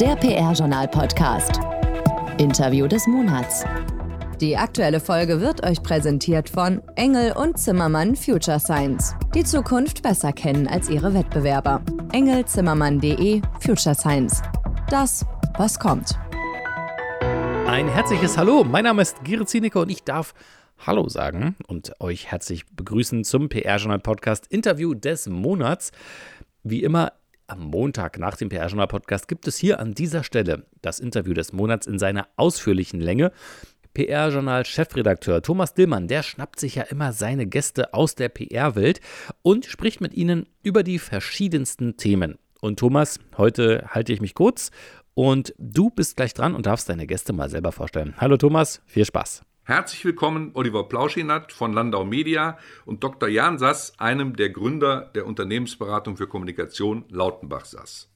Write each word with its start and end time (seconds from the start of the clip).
der 0.00 0.14
PR-Journal-Podcast. 0.16 1.58
Interview 2.36 2.86
des 2.86 3.06
Monats. 3.06 3.64
Die 4.42 4.54
aktuelle 4.54 5.00
Folge 5.00 5.40
wird 5.40 5.64
euch 5.64 5.82
präsentiert 5.82 6.50
von 6.50 6.82
Engel 6.96 7.32
und 7.32 7.58
Zimmermann 7.58 8.14
Future 8.14 8.60
Science. 8.60 9.14
Die 9.34 9.42
Zukunft 9.42 10.02
besser 10.02 10.34
kennen 10.34 10.68
als 10.68 10.90
ihre 10.90 11.14
Wettbewerber. 11.14 11.80
Engelzimmermann.de 12.12 13.40
Future 13.60 13.94
Science. 13.94 14.42
Das, 14.90 15.24
was 15.56 15.78
kommt. 15.78 16.18
Ein 17.66 17.88
herzliches 17.88 18.36
Hallo, 18.36 18.64
mein 18.64 18.84
Name 18.84 19.00
ist 19.00 19.24
Gerrit 19.24 19.48
Zienicke 19.48 19.78
und 19.78 19.88
ich 19.88 20.04
darf 20.04 20.34
Hallo 20.86 21.08
sagen 21.08 21.56
und 21.68 21.98
euch 22.02 22.30
herzlich 22.30 22.66
begrüßen 22.66 23.24
zum 23.24 23.48
PR-Journal-Podcast 23.48 24.46
Interview 24.48 24.92
des 24.92 25.26
Monats. 25.26 25.90
Wie 26.62 26.82
immer 26.82 27.12
am 27.48 27.60
Montag 27.60 28.18
nach 28.18 28.36
dem 28.36 28.48
PR-Journal-Podcast 28.48 29.28
gibt 29.28 29.46
es 29.46 29.56
hier 29.56 29.80
an 29.80 29.94
dieser 29.94 30.24
Stelle 30.24 30.66
das 30.82 31.00
Interview 31.00 31.34
des 31.34 31.52
Monats 31.52 31.86
in 31.86 31.98
seiner 31.98 32.28
ausführlichen 32.36 33.00
Länge. 33.00 33.32
PR-Journal-Chefredakteur 33.94 35.42
Thomas 35.42 35.74
Dillmann, 35.74 36.08
der 36.08 36.22
schnappt 36.22 36.60
sich 36.60 36.74
ja 36.74 36.82
immer 36.82 37.12
seine 37.12 37.46
Gäste 37.46 37.94
aus 37.94 38.14
der 38.14 38.28
PR-Welt 38.28 39.00
und 39.42 39.64
spricht 39.64 40.00
mit 40.00 40.14
ihnen 40.14 40.46
über 40.62 40.82
die 40.82 40.98
verschiedensten 40.98 41.96
Themen. 41.96 42.38
Und 42.60 42.78
Thomas, 42.78 43.20
heute 43.36 43.86
halte 43.88 44.12
ich 44.12 44.20
mich 44.20 44.34
kurz 44.34 44.70
und 45.14 45.54
du 45.58 45.88
bist 45.90 46.16
gleich 46.16 46.34
dran 46.34 46.54
und 46.54 46.66
darfst 46.66 46.88
deine 46.88 47.06
Gäste 47.06 47.32
mal 47.32 47.48
selber 47.48 47.72
vorstellen. 47.72 48.14
Hallo 48.18 48.36
Thomas, 48.36 48.82
viel 48.86 49.04
Spaß. 49.04 49.42
Herzlich 49.68 50.04
willkommen 50.04 50.52
Oliver 50.54 50.88
Plauschinat 50.88 51.52
von 51.52 51.72
Landau 51.72 52.04
Media 52.04 52.56
und 52.84 53.02
Dr. 53.02 53.28
Jan 53.28 53.58
Sass, 53.58 53.98
einem 53.98 54.36
der 54.36 54.50
Gründer 54.50 55.10
der 55.16 55.26
Unternehmensberatung 55.26 56.16
für 56.16 56.28
Kommunikation 56.28 57.04
Lautenbach 57.08 57.64
Sass. 57.64 58.08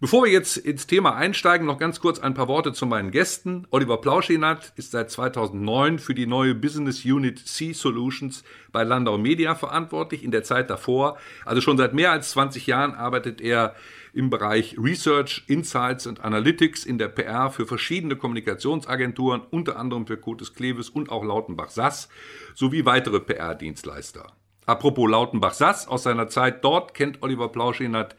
Bevor 0.00 0.24
wir 0.24 0.32
jetzt 0.32 0.56
ins 0.56 0.88
Thema 0.88 1.14
einsteigen, 1.14 1.66
noch 1.66 1.78
ganz 1.78 2.00
kurz 2.00 2.18
ein 2.18 2.34
paar 2.34 2.48
Worte 2.48 2.72
zu 2.72 2.84
meinen 2.84 3.12
Gästen. 3.12 3.64
Oliver 3.70 4.00
Plauschinat 4.00 4.72
ist 4.74 4.90
seit 4.90 5.10
2009 5.10 6.00
für 6.00 6.14
die 6.14 6.26
neue 6.26 6.56
Business 6.56 7.04
Unit 7.04 7.38
C 7.38 7.72
Solutions 7.72 8.42
bei 8.72 8.82
Landau 8.82 9.18
Media 9.18 9.54
verantwortlich. 9.54 10.24
In 10.24 10.32
der 10.32 10.42
Zeit 10.42 10.68
davor, 10.68 11.16
also 11.44 11.60
schon 11.60 11.78
seit 11.78 11.94
mehr 11.94 12.10
als 12.10 12.30
20 12.30 12.66
Jahren, 12.66 12.92
arbeitet 12.94 13.40
er 13.40 13.76
im 14.12 14.30
Bereich 14.30 14.76
Research, 14.78 15.44
Insights 15.46 16.08
und 16.08 16.24
Analytics 16.24 16.84
in 16.84 16.98
der 16.98 17.08
PR 17.08 17.50
für 17.50 17.66
verschiedene 17.66 18.16
Kommunikationsagenturen, 18.16 19.42
unter 19.50 19.76
anderem 19.76 20.08
für 20.08 20.16
Cotes 20.16 20.54
Kleves 20.54 20.88
und 20.88 21.08
auch 21.08 21.24
Lautenbach 21.24 21.70
Sass, 21.70 22.08
sowie 22.54 22.84
weitere 22.84 23.20
PR-Dienstleister. 23.20 24.26
Apropos 24.66 25.08
Lautenbach 25.08 25.54
Sass, 25.54 25.86
aus 25.86 26.02
seiner 26.02 26.28
Zeit 26.28 26.64
dort 26.64 26.94
kennt 26.94 27.22
Oliver 27.22 27.48
Plauschinat 27.48 28.16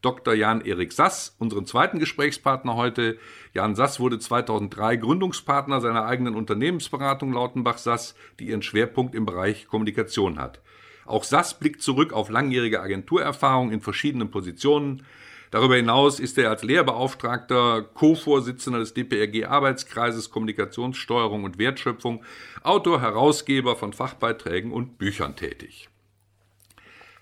Dr. 0.00 0.34
Jan-Erik 0.34 0.92
Sass, 0.92 1.34
unseren 1.38 1.66
zweiten 1.66 1.98
Gesprächspartner 1.98 2.76
heute. 2.76 3.18
Jan 3.52 3.74
Sass 3.74 3.98
wurde 3.98 4.18
2003 4.18 4.96
Gründungspartner 4.96 5.80
seiner 5.80 6.04
eigenen 6.04 6.34
Unternehmensberatung 6.34 7.32
Lautenbach 7.32 7.78
Sass, 7.78 8.14
die 8.38 8.48
ihren 8.48 8.62
Schwerpunkt 8.62 9.14
im 9.14 9.26
Bereich 9.26 9.66
Kommunikation 9.66 10.38
hat. 10.38 10.60
Auch 11.04 11.24
Sass 11.24 11.58
blickt 11.58 11.82
zurück 11.82 12.12
auf 12.12 12.30
langjährige 12.30 12.80
Agenturerfahrung 12.80 13.72
in 13.72 13.80
verschiedenen 13.80 14.30
Positionen, 14.30 15.04
Darüber 15.50 15.76
hinaus 15.76 16.20
ist 16.20 16.36
er 16.36 16.50
als 16.50 16.62
Lehrbeauftragter 16.62 17.82
Co-Vorsitzender 17.82 18.80
des 18.80 18.92
DPRG-Arbeitskreises 18.92 20.30
Kommunikationssteuerung 20.30 21.44
und 21.44 21.58
Wertschöpfung, 21.58 22.22
Autor, 22.62 23.00
Herausgeber 23.00 23.76
von 23.76 23.92
Fachbeiträgen 23.92 24.72
und 24.72 24.98
Büchern 24.98 25.36
tätig. 25.36 25.88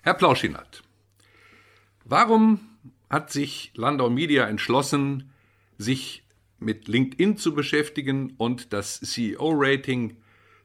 Herr 0.01 0.13
Plauschinat, 0.13 0.83
warum 2.07 2.59
hat 3.09 3.31
sich 3.31 3.71
Landau 3.75 4.09
Media 4.09 4.47
entschlossen, 4.47 5.31
sich 5.77 6.23
mit 6.59 6.87
LinkedIn 6.87 7.37
zu 7.37 7.53
beschäftigen 7.53 8.33
und 8.37 8.73
das 8.73 8.99
CEO-Rating 8.99 10.17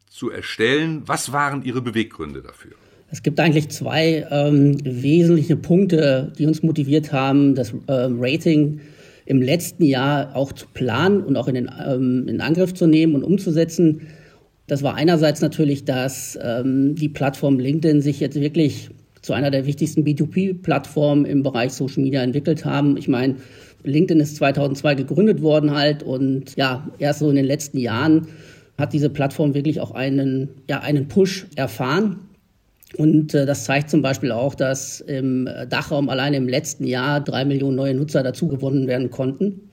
zu 0.09 0.31
erstellen? 0.31 1.03
Was 1.07 1.33
waren 1.33 1.63
Ihre 1.63 1.83
Beweggründe 1.83 2.43
dafür? 2.43 2.73
Es 3.11 3.23
gibt 3.23 3.39
eigentlich 3.41 3.69
zwei 3.69 4.27
ähm, 4.31 4.79
wesentliche 4.85 5.57
Punkte, 5.57 6.33
die 6.39 6.47
uns 6.47 6.63
motiviert 6.63 7.13
haben, 7.13 7.55
das 7.55 7.75
ähm, 7.87 8.17
Rating 8.19 8.81
im 9.27 9.43
letzten 9.43 9.85
Jahr 9.85 10.35
auch 10.35 10.53
zu 10.53 10.67
planen 10.73 11.23
und 11.23 11.37
auch 11.37 11.47
in, 11.47 11.55
den, 11.55 11.71
ähm, 11.87 12.27
in 12.27 12.41
Angriff 12.41 12.73
zu 12.73 12.87
nehmen 12.87 13.15
und 13.15 13.23
umzusetzen. 13.23 14.09
Das 14.67 14.83
war 14.83 14.95
einerseits 14.95 15.43
natürlich, 15.43 15.85
dass 15.85 16.39
ähm, 16.43 16.95
die 16.95 17.11
Plattform 17.11 17.59
LinkedIn 17.59 18.01
sich 18.01 18.19
jetzt 18.19 18.41
wirklich 18.41 18.89
zu 19.23 19.33
einer 19.33 19.51
der 19.51 19.67
wichtigsten 19.67 20.05
B2B-Plattformen 20.05 21.25
im 21.25 21.43
Bereich 21.43 21.73
Social 21.73 22.03
Media 22.03 22.23
entwickelt 22.23 22.65
haben. 22.65 22.97
Ich 22.97 23.09
meine, 23.09 23.37
LinkedIn 23.85 24.21
ist 24.21 24.37
2002 24.37 24.97
gegründet 24.97 25.43
worden 25.43 25.73
halt 25.75 26.03
und 26.03 26.57
ja, 26.57 26.89
erst 26.99 27.21
so 27.21 27.31
in 27.31 27.37
den 27.37 27.45
letzten 27.45 27.79
Jahren 27.79 28.29
hat 28.79 28.93
diese 28.93 29.11
Plattform 29.11 29.55
wirklich 29.55 29.81
auch 29.81 29.93
einen, 29.93 30.49
ja, 30.69 30.81
einen 30.81 31.09
Push 31.09 31.47
erfahren. 31.57 32.21
Und 32.97 33.35
äh, 33.35 33.47
das 33.47 33.65
zeigt 33.65 33.91
zum 33.91 34.03
Beispiel 34.03 34.33
auch, 34.33 34.55
dass 34.55 35.01
im 35.01 35.49
Dachraum 35.69 36.09
allein 36.09 36.35
im 36.35 36.49
letzten 36.49 36.85
Jahr 36.85 37.21
drei 37.21 37.45
Millionen 37.45 37.77
neue 37.77 37.95
Nutzer 37.95 38.23
dazugewonnen 38.23 38.87
werden 38.87 39.11
konnten. 39.11 39.72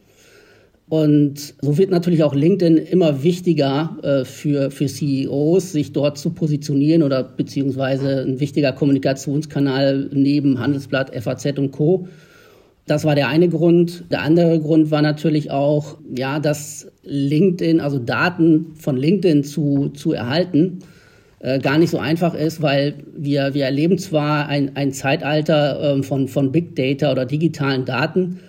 Und 0.89 1.53
so 1.61 1.77
wird 1.77 1.91
natürlich 1.91 2.23
auch 2.23 2.33
LinkedIn 2.33 2.77
immer 2.77 3.21
wichtiger 3.21 3.97
äh, 4.01 4.25
für, 4.25 4.71
für 4.71 4.87
CEOs, 4.87 5.71
sich 5.71 5.93
dort 5.93 6.17
zu 6.17 6.31
positionieren 6.31 7.03
oder 7.03 7.23
beziehungsweise 7.23 8.21
ein 8.21 8.39
wichtiger 8.39 8.71
Kommunikationskanal 8.71 10.09
neben 10.11 10.59
Handelsblatt, 10.59 11.15
FAZ 11.15 11.59
und 11.59 11.71
Co. 11.71 12.07
Das 12.87 13.05
war 13.05 13.13
der 13.13 13.27
eine 13.27 13.49
Grund. 13.49 14.05
Der 14.09 14.23
andere 14.23 14.59
Grund 14.59 14.89
war 14.89 15.03
natürlich 15.03 15.51
auch, 15.51 15.99
ja, 16.17 16.39
dass 16.39 16.91
LinkedIn, 17.03 17.81
also 17.81 17.99
Daten 17.99 18.73
von 18.73 18.97
LinkedIn 18.97 19.43
zu, 19.43 19.89
zu 19.89 20.13
erhalten, 20.13 20.79
äh, 21.37 21.59
gar 21.59 21.77
nicht 21.77 21.91
so 21.91 21.99
einfach 21.99 22.33
ist, 22.33 22.63
weil 22.63 22.95
wir, 23.15 23.53
wir 23.53 23.65
erleben 23.65 23.99
zwar 23.99 24.47
ein, 24.47 24.75
ein 24.75 24.91
Zeitalter 24.91 25.97
äh, 25.97 26.03
von, 26.03 26.27
von 26.27 26.51
Big 26.51 26.75
Data 26.75 27.11
oder 27.11 27.27
digitalen 27.27 27.85
Daten, 27.85 28.39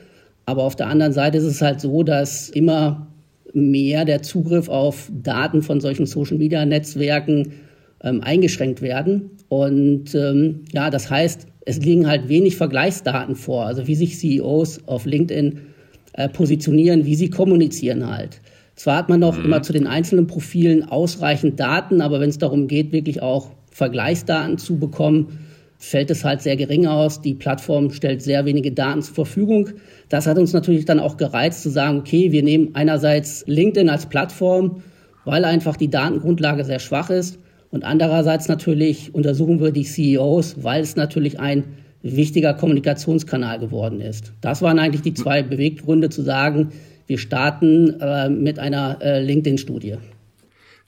aber 0.50 0.64
auf 0.64 0.74
der 0.74 0.88
anderen 0.88 1.12
Seite 1.12 1.38
ist 1.38 1.44
es 1.44 1.62
halt 1.62 1.80
so, 1.80 2.02
dass 2.02 2.48
immer 2.48 3.06
mehr 3.52 4.04
der 4.04 4.22
Zugriff 4.22 4.68
auf 4.68 5.08
Daten 5.12 5.62
von 5.62 5.80
solchen 5.80 6.06
Social-Media-Netzwerken 6.06 7.52
ähm, 8.02 8.20
eingeschränkt 8.20 8.82
werden. 8.82 9.30
Und 9.48 10.12
ähm, 10.16 10.62
ja, 10.72 10.90
das 10.90 11.08
heißt, 11.08 11.46
es 11.66 11.78
liegen 11.78 12.08
halt 12.08 12.28
wenig 12.28 12.56
Vergleichsdaten 12.56 13.36
vor, 13.36 13.66
also 13.66 13.86
wie 13.86 13.94
sich 13.94 14.18
CEOs 14.18 14.88
auf 14.88 15.06
LinkedIn 15.06 15.60
äh, 16.14 16.28
positionieren, 16.28 17.04
wie 17.04 17.14
sie 17.14 17.30
kommunizieren 17.30 18.10
halt. 18.10 18.40
Zwar 18.74 18.96
hat 18.96 19.08
man 19.08 19.20
noch 19.20 19.38
mhm. 19.38 19.44
immer 19.44 19.62
zu 19.62 19.72
den 19.72 19.86
einzelnen 19.86 20.26
Profilen 20.26 20.82
ausreichend 20.82 21.60
Daten, 21.60 22.00
aber 22.00 22.18
wenn 22.18 22.30
es 22.30 22.38
darum 22.38 22.66
geht, 22.66 22.90
wirklich 22.90 23.22
auch 23.22 23.50
Vergleichsdaten 23.70 24.58
zu 24.58 24.80
bekommen, 24.80 25.38
fällt 25.80 26.10
es 26.10 26.24
halt 26.24 26.42
sehr 26.42 26.56
gering 26.56 26.86
aus. 26.86 27.22
Die 27.22 27.34
Plattform 27.34 27.90
stellt 27.90 28.22
sehr 28.22 28.44
wenige 28.44 28.70
Daten 28.70 29.02
zur 29.02 29.14
Verfügung. 29.14 29.70
Das 30.10 30.26
hat 30.26 30.38
uns 30.38 30.52
natürlich 30.52 30.84
dann 30.84 31.00
auch 31.00 31.16
gereizt 31.16 31.62
zu 31.62 31.70
sagen, 31.70 31.98
okay, 31.98 32.30
wir 32.32 32.42
nehmen 32.42 32.70
einerseits 32.74 33.44
LinkedIn 33.46 33.88
als 33.88 34.06
Plattform, 34.06 34.82
weil 35.24 35.44
einfach 35.44 35.76
die 35.76 35.88
Datengrundlage 35.88 36.64
sehr 36.64 36.80
schwach 36.80 37.08
ist. 37.08 37.38
Und 37.70 37.84
andererseits 37.84 38.46
natürlich 38.46 39.14
untersuchen 39.14 39.60
wir 39.60 39.70
die 39.70 39.84
CEOs, 39.84 40.62
weil 40.62 40.82
es 40.82 40.96
natürlich 40.96 41.40
ein 41.40 41.64
wichtiger 42.02 42.52
Kommunikationskanal 42.52 43.58
geworden 43.58 44.02
ist. 44.02 44.34
Das 44.42 44.60
waren 44.60 44.78
eigentlich 44.78 45.02
die 45.02 45.14
zwei 45.14 45.42
Beweggründe 45.42 46.10
zu 46.10 46.20
sagen, 46.20 46.72
wir 47.06 47.18
starten 47.18 47.98
äh, 48.00 48.28
mit 48.28 48.58
einer 48.58 48.98
äh, 49.00 49.22
LinkedIn-Studie. 49.22 49.96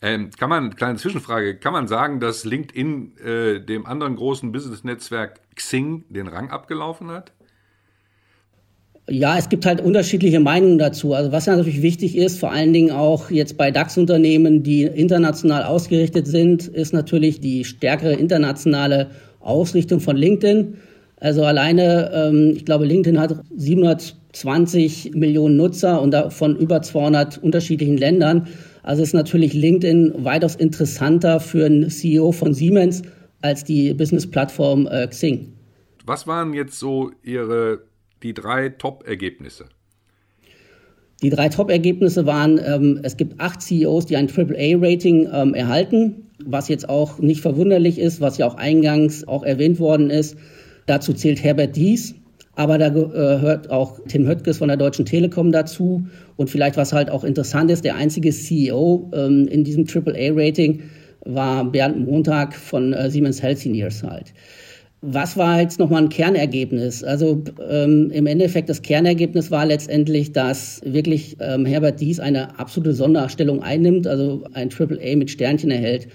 Ähm, 0.04 0.30
kann 0.36 0.50
man, 0.50 0.74
kleine 0.74 0.98
Zwischenfrage, 0.98 1.56
kann 1.56 1.72
man 1.72 1.86
sagen, 1.86 2.18
dass 2.18 2.44
LinkedIn 2.44 3.12
äh, 3.18 3.60
dem 3.60 3.86
anderen 3.86 4.16
großen 4.16 4.50
Business-Netzwerk 4.50 5.40
Xing 5.54 6.04
den 6.08 6.26
Rang 6.26 6.50
abgelaufen 6.50 7.08
hat? 7.10 7.32
Ja, 9.08 9.38
es 9.38 9.48
gibt 9.48 9.64
halt 9.64 9.80
unterschiedliche 9.80 10.40
Meinungen 10.40 10.78
dazu. 10.78 11.14
Also 11.14 11.30
was 11.30 11.46
natürlich 11.46 11.82
wichtig 11.82 12.16
ist, 12.16 12.40
vor 12.40 12.50
allen 12.50 12.72
Dingen 12.72 12.90
auch 12.90 13.30
jetzt 13.30 13.56
bei 13.56 13.70
DAX-Unternehmen, 13.70 14.64
die 14.64 14.82
international 14.82 15.64
ausgerichtet 15.64 16.26
sind, 16.26 16.66
ist 16.66 16.92
natürlich 16.92 17.40
die 17.40 17.64
stärkere 17.64 18.14
internationale 18.14 19.10
Ausrichtung 19.40 20.00
von 20.00 20.16
LinkedIn. 20.16 20.78
Also 21.20 21.44
alleine, 21.44 22.10
ähm, 22.12 22.54
ich 22.56 22.64
glaube, 22.64 22.86
LinkedIn 22.86 23.20
hat 23.20 23.36
700 23.56 24.16
20 24.32 25.14
Millionen 25.14 25.56
Nutzer 25.56 26.00
und 26.00 26.10
davon 26.12 26.56
über 26.56 26.82
200 26.82 27.38
unterschiedlichen 27.38 27.98
Ländern. 27.98 28.48
Also 28.82 29.02
ist 29.02 29.14
natürlich 29.14 29.54
LinkedIn 29.54 30.24
weitaus 30.24 30.56
interessanter 30.56 31.40
für 31.40 31.66
einen 31.66 31.88
CEO 31.88 32.32
von 32.32 32.52
Siemens 32.52 33.02
als 33.40 33.64
die 33.64 33.94
Business-Plattform 33.94 34.86
äh, 34.86 35.06
Xing. 35.06 35.52
Was 36.04 36.26
waren 36.26 36.52
jetzt 36.52 36.78
so 36.78 37.10
Ihre 37.22 37.84
die 38.22 38.34
drei 38.34 38.68
Top-Ergebnisse? 38.68 39.66
Die 41.22 41.30
drei 41.30 41.48
Top-Ergebnisse 41.48 42.26
waren, 42.26 42.60
ähm, 42.64 43.00
es 43.04 43.16
gibt 43.16 43.40
acht 43.40 43.62
CEOs, 43.62 44.06
die 44.06 44.16
ein 44.16 44.28
AAA-Rating 44.28 45.28
ähm, 45.32 45.54
erhalten, 45.54 46.30
was 46.44 46.68
jetzt 46.68 46.88
auch 46.88 47.20
nicht 47.20 47.40
verwunderlich 47.40 47.98
ist, 47.98 48.20
was 48.20 48.38
ja 48.38 48.46
auch 48.46 48.56
eingangs 48.56 49.26
auch 49.26 49.44
erwähnt 49.44 49.78
worden 49.78 50.10
ist. 50.10 50.36
Dazu 50.86 51.12
zählt 51.12 51.42
Herbert 51.44 51.76
Dies, 51.76 52.16
Aber 52.54 52.76
da 52.76 52.90
gehört 52.90 53.70
auch 53.70 53.98
Tim 54.08 54.26
Höttges 54.26 54.58
von 54.58 54.68
der 54.68 54.76
Deutschen 54.76 55.06
Telekom 55.06 55.52
dazu. 55.52 56.04
Und 56.36 56.50
vielleicht, 56.50 56.76
was 56.76 56.92
halt 56.92 57.10
auch 57.10 57.24
interessant 57.24 57.70
ist, 57.70 57.84
der 57.84 57.96
einzige 57.96 58.30
CEO 58.30 59.10
ähm, 59.14 59.48
in 59.48 59.64
diesem 59.64 59.86
AAA-Rating 59.86 60.82
war 61.24 61.64
Bernd 61.64 62.04
Montag 62.04 62.54
von 62.54 62.92
äh, 62.92 63.10
Siemens 63.10 63.42
Healthineers 63.42 64.02
halt. 64.02 64.34
Was 65.04 65.36
war 65.36 65.60
jetzt 65.60 65.80
nochmal 65.80 66.02
ein 66.02 66.10
Kernergebnis? 66.10 67.02
Also 67.02 67.42
ähm, 67.68 68.10
im 68.12 68.26
Endeffekt, 68.26 68.68
das 68.68 68.82
Kernergebnis 68.82 69.50
war 69.50 69.66
letztendlich, 69.66 70.32
dass 70.32 70.80
wirklich 70.84 71.36
ähm, 71.40 71.64
Herbert 71.64 72.00
Dies 72.00 72.20
eine 72.20 72.58
absolute 72.58 72.94
Sonderstellung 72.94 73.62
einnimmt, 73.62 74.06
also 74.06 74.44
ein 74.52 74.68
AAA 74.70 75.16
mit 75.16 75.30
Sternchen 75.30 75.70
erhält. 75.70 76.06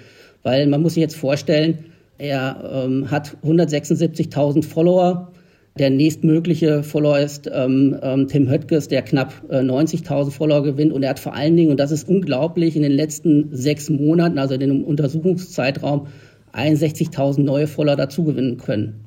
Weil 0.43 0.67
man 0.67 0.81
muss 0.81 0.93
sich 0.93 1.01
jetzt 1.01 1.17
vorstellen, 1.17 1.79
er 2.17 2.85
ähm, 2.85 3.11
hat 3.11 3.35
176.000 3.43 4.63
Follower, 4.63 5.33
der 5.79 5.89
nächstmögliche 5.89 6.83
Follower 6.83 7.19
ist 7.19 7.49
ähm, 7.53 7.97
ähm, 8.01 8.27
Tim 8.27 8.49
Höttges, 8.49 8.87
der 8.87 9.01
knapp 9.01 9.33
äh, 9.49 9.59
90.000 9.59 10.31
Follower 10.31 10.63
gewinnt. 10.63 10.91
Und 10.93 11.03
er 11.03 11.11
hat 11.11 11.19
vor 11.19 11.33
allen 11.33 11.55
Dingen, 11.55 11.71
und 11.71 11.79
das 11.79 11.91
ist 11.91 12.07
unglaublich, 12.07 12.75
in 12.75 12.81
den 12.81 12.91
letzten 12.91 13.49
sechs 13.55 13.89
Monaten, 13.89 14.37
also 14.37 14.53
in 14.53 14.59
dem 14.59 14.83
Untersuchungszeitraum, 14.83 16.07
61.000 16.53 17.41
neue 17.41 17.67
Follower 17.67 17.95
dazugewinnen 17.95 18.57
können. 18.57 19.06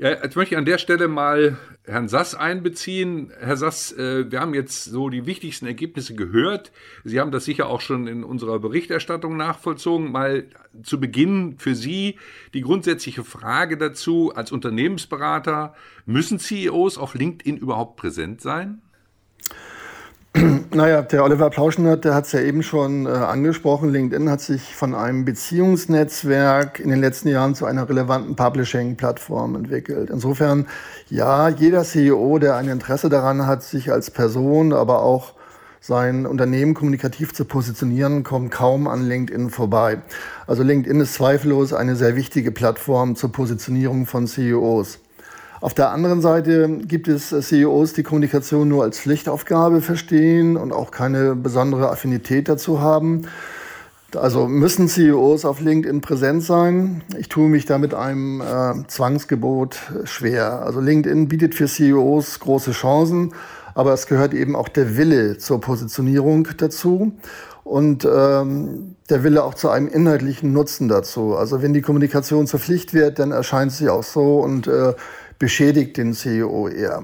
Ja, 0.00 0.10
jetzt 0.10 0.36
möchte 0.36 0.54
ich 0.54 0.58
an 0.58 0.64
der 0.64 0.78
Stelle 0.78 1.08
mal 1.08 1.56
Herrn 1.82 2.06
Sass 2.06 2.36
einbeziehen. 2.36 3.32
Herr 3.40 3.56
Sass, 3.56 3.90
äh, 3.90 4.30
wir 4.30 4.40
haben 4.40 4.54
jetzt 4.54 4.84
so 4.84 5.08
die 5.08 5.26
wichtigsten 5.26 5.66
Ergebnisse 5.66 6.14
gehört. 6.14 6.70
Sie 7.02 7.18
haben 7.18 7.32
das 7.32 7.44
sicher 7.44 7.66
auch 7.66 7.80
schon 7.80 8.06
in 8.06 8.22
unserer 8.22 8.60
Berichterstattung 8.60 9.36
nachvollzogen. 9.36 10.12
Mal 10.12 10.44
zu 10.84 11.00
Beginn 11.00 11.58
für 11.58 11.74
Sie 11.74 12.16
die 12.54 12.60
grundsätzliche 12.60 13.24
Frage 13.24 13.76
dazu, 13.76 14.32
als 14.32 14.52
Unternehmensberater, 14.52 15.74
müssen 16.06 16.38
CEOs 16.38 16.96
auf 16.96 17.14
LinkedIn 17.14 17.56
überhaupt 17.56 17.96
präsent 17.96 18.40
sein? 18.40 18.80
Naja, 20.74 21.02
der 21.02 21.24
Oliver 21.24 21.50
Plauschenert, 21.50 22.04
der 22.04 22.14
hat 22.14 22.26
es 22.26 22.32
ja 22.32 22.40
eben 22.40 22.62
schon 22.62 23.06
äh, 23.06 23.08
angesprochen. 23.08 23.90
LinkedIn 23.90 24.30
hat 24.30 24.40
sich 24.40 24.74
von 24.74 24.94
einem 24.94 25.24
Beziehungsnetzwerk 25.24 26.80
in 26.80 26.90
den 26.90 27.00
letzten 27.00 27.28
Jahren 27.28 27.54
zu 27.54 27.64
einer 27.64 27.88
relevanten 27.88 28.36
Publishing-Plattform 28.36 29.56
entwickelt. 29.56 30.10
Insofern, 30.10 30.66
ja, 31.08 31.48
jeder 31.48 31.84
CEO, 31.84 32.38
der 32.38 32.56
ein 32.56 32.68
Interesse 32.68 33.08
daran 33.08 33.46
hat, 33.46 33.62
sich 33.62 33.90
als 33.90 34.10
Person, 34.10 34.72
aber 34.72 35.02
auch 35.02 35.32
sein 35.80 36.26
Unternehmen 36.26 36.74
kommunikativ 36.74 37.32
zu 37.32 37.44
positionieren, 37.44 38.24
kommt 38.24 38.50
kaum 38.50 38.88
an 38.88 39.06
LinkedIn 39.06 39.50
vorbei. 39.50 40.02
Also 40.46 40.62
LinkedIn 40.62 41.00
ist 41.00 41.14
zweifellos 41.14 41.72
eine 41.72 41.96
sehr 41.96 42.16
wichtige 42.16 42.52
Plattform 42.52 43.16
zur 43.16 43.32
Positionierung 43.32 44.06
von 44.06 44.26
CEOs. 44.26 44.98
Auf 45.60 45.74
der 45.74 45.90
anderen 45.90 46.20
Seite 46.20 46.68
gibt 46.86 47.08
es 47.08 47.30
CEOs, 47.30 47.92
die 47.92 48.04
Kommunikation 48.04 48.68
nur 48.68 48.84
als 48.84 49.00
Pflichtaufgabe 49.00 49.80
verstehen 49.80 50.56
und 50.56 50.72
auch 50.72 50.92
keine 50.92 51.34
besondere 51.34 51.90
Affinität 51.90 52.48
dazu 52.48 52.80
haben. 52.80 53.22
Also 54.16 54.48
müssen 54.48 54.88
CEOs 54.88 55.44
auf 55.44 55.60
LinkedIn 55.60 56.00
präsent 56.00 56.42
sein? 56.42 57.02
Ich 57.18 57.28
tue 57.28 57.48
mich 57.48 57.66
da 57.66 57.76
mit 57.76 57.92
einem 57.92 58.40
äh, 58.40 58.86
Zwangsgebot 58.86 59.76
schwer. 60.04 60.62
Also 60.62 60.80
LinkedIn 60.80 61.28
bietet 61.28 61.54
für 61.54 61.66
CEOs 61.66 62.38
große 62.38 62.70
Chancen, 62.70 63.34
aber 63.74 63.92
es 63.92 64.06
gehört 64.06 64.32
eben 64.32 64.56
auch 64.56 64.68
der 64.68 64.96
Wille 64.96 65.38
zur 65.38 65.60
Positionierung 65.60 66.48
dazu 66.56 67.12
und 67.64 68.06
ähm, 68.10 68.96
der 69.10 69.24
Wille 69.24 69.44
auch 69.44 69.54
zu 69.54 69.68
einem 69.68 69.88
inhaltlichen 69.88 70.54
Nutzen 70.54 70.88
dazu. 70.88 71.36
Also 71.36 71.60
wenn 71.60 71.74
die 71.74 71.82
Kommunikation 71.82 72.46
zur 72.46 72.60
Pflicht 72.60 72.94
wird, 72.94 73.18
dann 73.18 73.30
erscheint 73.30 73.72
sie 73.72 73.90
auch 73.90 74.04
so 74.04 74.40
und 74.40 74.68
äh, 74.68 74.94
beschädigt 75.38 75.96
den 75.96 76.14
CEO 76.14 76.68
eher. 76.68 77.02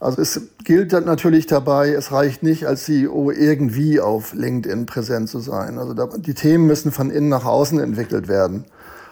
Also 0.00 0.22
es 0.22 0.40
gilt 0.62 0.92
dann 0.92 1.04
natürlich 1.04 1.46
dabei, 1.46 1.90
es 1.90 2.12
reicht 2.12 2.42
nicht 2.44 2.66
als 2.66 2.84
CEO 2.84 3.32
irgendwie 3.32 4.00
auf 4.00 4.32
LinkedIn 4.32 4.86
präsent 4.86 5.28
zu 5.28 5.40
sein. 5.40 5.78
Also 5.78 5.94
die 6.18 6.34
Themen 6.34 6.66
müssen 6.66 6.92
von 6.92 7.10
innen 7.10 7.28
nach 7.28 7.44
außen 7.44 7.80
entwickelt 7.80 8.28
werden. 8.28 8.64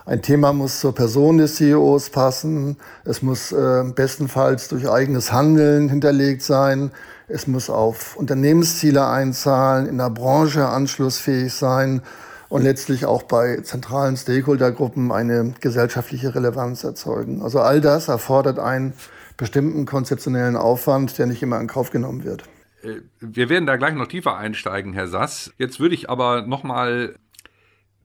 Ein 0.05 0.23
Thema 0.23 0.53
muss 0.53 0.79
zur 0.79 0.95
Person 0.95 1.39
des 1.39 1.57
CEOs 1.57 2.11
passen. 2.11 2.77
Es 3.05 3.23
muss 3.23 3.51
äh, 3.51 3.83
bestenfalls 3.93 4.69
durch 4.69 4.89
eigenes 4.89 5.33
Handeln 5.33 5.89
hinterlegt 5.89 6.43
sein. 6.43 6.93
Es 7.27 7.49
muss 7.49 7.69
auf 7.69 8.15
Unternehmensziele 8.17 9.05
einzahlen, 9.05 9.89
in 9.89 9.99
der 9.99 10.11
Branche 10.11 10.69
anschlussfähig 10.69 11.53
sein 11.53 12.03
und 12.49 12.63
letztlich 12.63 13.07
auch 13.07 13.25
bei 13.25 13.59
zentralen 13.63 14.17
Stakeholdergruppen 14.17 15.13
eine 15.13 15.55
gesellschaftliche 15.61 16.35
Relevanz 16.35 16.85
erzeugen. 16.85 17.43
Also 17.43 17.61
all 17.61 17.81
das 17.81 18.09
erfordert 18.09 18.59
einen 18.59 18.93
bestimmten 19.37 19.87
konzeptionellen 19.87 20.57
Aufwand, 20.57 21.19
der 21.19 21.27
nicht 21.27 21.43
immer 21.43 21.61
in 21.61 21.67
Kauf 21.67 21.91
genommen 21.91 22.25
wird. 22.25 22.45
Äh, 22.83 23.01
wir 23.21 23.49
werden 23.49 23.67
da 23.67 23.77
gleich 23.77 23.95
noch 23.95 24.07
tiefer 24.07 24.37
einsteigen, 24.37 24.93
Herr 24.93 25.09
Sass. 25.09 25.53
Jetzt 25.59 25.81
würde 25.81 25.95
ich 25.95 26.09
aber 26.09 26.43
noch 26.43 26.63
mal 26.63 27.17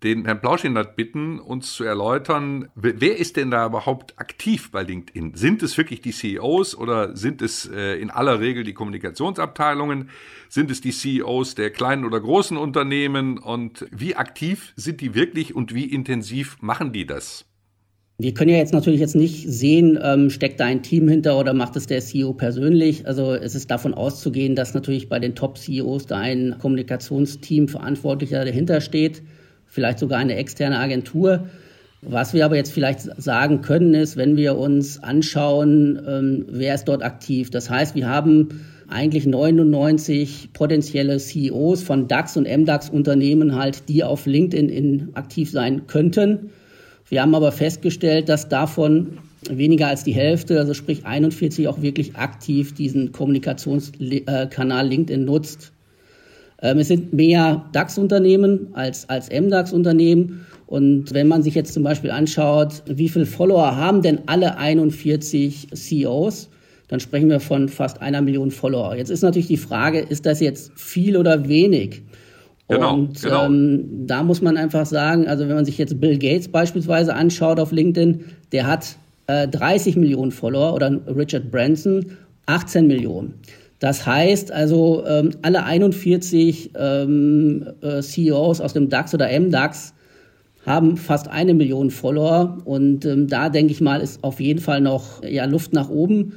den 0.03 0.25
Herrn 0.25 0.41
Plauschinat 0.41 0.95
bitten, 0.95 1.39
uns 1.39 1.73
zu 1.73 1.83
erläutern, 1.83 2.69
wer 2.75 3.17
ist 3.17 3.37
denn 3.37 3.51
da 3.51 3.67
überhaupt 3.67 4.17
aktiv 4.17 4.71
bei 4.71 4.81
LinkedIn? 4.81 5.35
Sind 5.35 5.61
es 5.61 5.77
wirklich 5.77 6.01
die 6.01 6.11
CEOs 6.11 6.75
oder 6.75 7.15
sind 7.15 7.41
es 7.41 7.69
äh, 7.71 8.01
in 8.01 8.09
aller 8.09 8.39
Regel 8.39 8.63
die 8.63 8.73
Kommunikationsabteilungen? 8.73 10.09
Sind 10.49 10.71
es 10.71 10.81
die 10.81 10.91
CEOs 10.91 11.55
der 11.55 11.69
kleinen 11.69 12.05
oder 12.05 12.19
großen 12.19 12.57
Unternehmen? 12.57 13.37
Und 13.37 13.85
wie 13.91 14.15
aktiv 14.15 14.73
sind 14.75 15.01
die 15.01 15.13
wirklich 15.13 15.55
und 15.55 15.75
wie 15.75 15.85
intensiv 15.85 16.57
machen 16.61 16.93
die 16.93 17.05
das? 17.05 17.45
Wir 18.17 18.33
können 18.33 18.51
ja 18.51 18.57
jetzt 18.57 18.73
natürlich 18.73 18.99
jetzt 18.99 19.15
nicht 19.15 19.47
sehen, 19.47 19.97
ähm, 20.01 20.29
steckt 20.29 20.59
da 20.59 20.65
ein 20.65 20.83
Team 20.83 21.07
hinter 21.07 21.39
oder 21.39 21.53
macht 21.53 21.75
es 21.75 21.87
der 21.87 22.01
CEO 22.01 22.33
persönlich. 22.33 23.07
Also 23.07 23.33
es 23.33 23.55
ist 23.55 23.71
davon 23.71 23.93
auszugehen, 23.93 24.55
dass 24.55 24.73
natürlich 24.73 25.09
bei 25.09 25.19
den 25.19 25.33
Top-CEOs 25.33 26.05
da 26.05 26.17
ein 26.17 26.55
Kommunikationsteam 26.59 27.67
Verantwortlicher 27.67 28.45
dahinter 28.45 28.81
steht 28.81 29.23
vielleicht 29.71 29.99
sogar 29.99 30.19
eine 30.19 30.35
externe 30.35 30.77
Agentur. 30.77 31.47
Was 32.01 32.33
wir 32.33 32.45
aber 32.45 32.57
jetzt 32.57 32.73
vielleicht 32.73 33.01
sagen 33.21 33.61
können, 33.61 33.93
ist, 33.93 34.17
wenn 34.17 34.35
wir 34.35 34.57
uns 34.57 35.01
anschauen, 35.01 36.01
ähm, 36.05 36.45
wer 36.49 36.75
ist 36.75 36.85
dort 36.85 37.03
aktiv. 37.03 37.49
Das 37.51 37.69
heißt, 37.69 37.95
wir 37.95 38.09
haben 38.09 38.65
eigentlich 38.89 39.25
99 39.25 40.49
potenzielle 40.51 41.17
CEOs 41.17 41.83
von 41.83 42.07
DAX 42.07 42.35
und 42.35 42.47
MDAX-Unternehmen 42.47 43.55
halt, 43.55 43.87
die 43.87 44.03
auf 44.03 44.25
LinkedIn 44.25 44.67
in, 44.67 45.09
aktiv 45.13 45.49
sein 45.49 45.87
könnten. 45.87 46.49
Wir 47.07 47.21
haben 47.21 47.33
aber 47.33 47.51
festgestellt, 47.51 48.29
dass 48.29 48.49
davon 48.49 49.19
weniger 49.49 49.87
als 49.87 50.03
die 50.03 50.13
Hälfte, 50.13 50.59
also 50.59 50.73
sprich 50.73 51.05
41, 51.05 51.67
auch 51.67 51.81
wirklich 51.81 52.15
aktiv 52.15 52.73
diesen 52.73 53.11
Kommunikationskanal 53.11 54.87
LinkedIn 54.87 55.23
nutzt. 55.23 55.71
Ähm, 56.61 56.79
es 56.79 56.87
sind 56.87 57.13
mehr 57.13 57.65
DAX-Unternehmen 57.71 58.67
als, 58.73 59.09
als 59.09 59.29
MDAX-Unternehmen. 59.29 60.45
Und 60.67 61.13
wenn 61.13 61.27
man 61.27 61.43
sich 61.43 61.55
jetzt 61.55 61.73
zum 61.73 61.83
Beispiel 61.83 62.11
anschaut, 62.11 62.83
wie 62.85 63.09
viele 63.09 63.25
Follower 63.25 63.75
haben 63.75 64.01
denn 64.01 64.19
alle 64.27 64.57
41 64.57 65.67
CEOs, 65.73 66.49
dann 66.87 66.99
sprechen 66.99 67.29
wir 67.29 67.39
von 67.39 67.69
fast 67.69 68.01
einer 68.01 68.21
Million 68.21 68.51
Follower. 68.51 68.95
Jetzt 68.95 69.09
ist 69.09 69.21
natürlich 69.21 69.47
die 69.47 69.57
Frage, 69.57 69.99
ist 69.99 70.25
das 70.25 70.39
jetzt 70.39 70.71
viel 70.75 71.17
oder 71.17 71.47
wenig? 71.47 72.03
Genau, 72.67 72.93
und 72.93 73.21
genau. 73.21 73.45
Ähm, 73.45 73.85
da 74.07 74.23
muss 74.23 74.41
man 74.41 74.55
einfach 74.55 74.85
sagen, 74.85 75.27
also 75.27 75.47
wenn 75.47 75.55
man 75.55 75.65
sich 75.65 75.77
jetzt 75.77 75.99
Bill 75.99 76.17
Gates 76.17 76.47
beispielsweise 76.47 77.13
anschaut 77.13 77.59
auf 77.59 77.71
LinkedIn, 77.71 78.25
der 78.51 78.67
hat 78.67 78.95
äh, 79.27 79.47
30 79.47 79.97
Millionen 79.97 80.31
Follower 80.31 80.73
oder 80.73 80.99
Richard 81.15 81.51
Branson 81.51 82.17
18 82.45 82.87
Millionen. 82.87 83.35
Das 83.81 84.05
heißt 84.05 84.51
also, 84.51 85.03
ähm, 85.07 85.31
alle 85.41 85.63
41 85.63 86.69
ähm, 86.77 87.65
äh, 87.81 88.01
CEOs 88.01 88.61
aus 88.61 88.73
dem 88.73 88.89
DAX 88.89 89.11
oder 89.15 89.27
MDAX 89.27 89.95
haben 90.67 90.97
fast 90.97 91.27
eine 91.27 91.55
Million 91.55 91.89
Follower. 91.89 92.59
Und 92.63 93.05
ähm, 93.05 93.27
da 93.27 93.49
denke 93.49 93.73
ich 93.73 93.81
mal, 93.81 93.99
ist 93.99 94.23
auf 94.23 94.39
jeden 94.39 94.59
Fall 94.59 94.81
noch 94.81 95.23
ja, 95.23 95.45
Luft 95.45 95.73
nach 95.73 95.89
oben. 95.89 96.33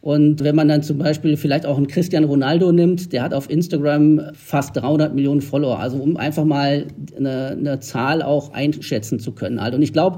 Und 0.00 0.42
wenn 0.42 0.56
man 0.56 0.66
dann 0.66 0.82
zum 0.82 0.98
Beispiel 0.98 1.36
vielleicht 1.36 1.66
auch 1.66 1.76
einen 1.76 1.86
Christian 1.86 2.24
Ronaldo 2.24 2.72
nimmt, 2.72 3.12
der 3.12 3.22
hat 3.22 3.32
auf 3.32 3.48
Instagram 3.48 4.32
fast 4.34 4.74
300 4.74 5.14
Millionen 5.14 5.40
Follower. 5.40 5.78
Also 5.78 5.98
um 5.98 6.16
einfach 6.16 6.44
mal 6.44 6.88
eine, 7.16 7.50
eine 7.50 7.78
Zahl 7.78 8.22
auch 8.22 8.52
einschätzen 8.52 9.20
zu 9.20 9.30
können. 9.30 9.62
Halt. 9.62 9.72
Und 9.72 9.82
ich 9.82 9.92
glaube, 9.92 10.16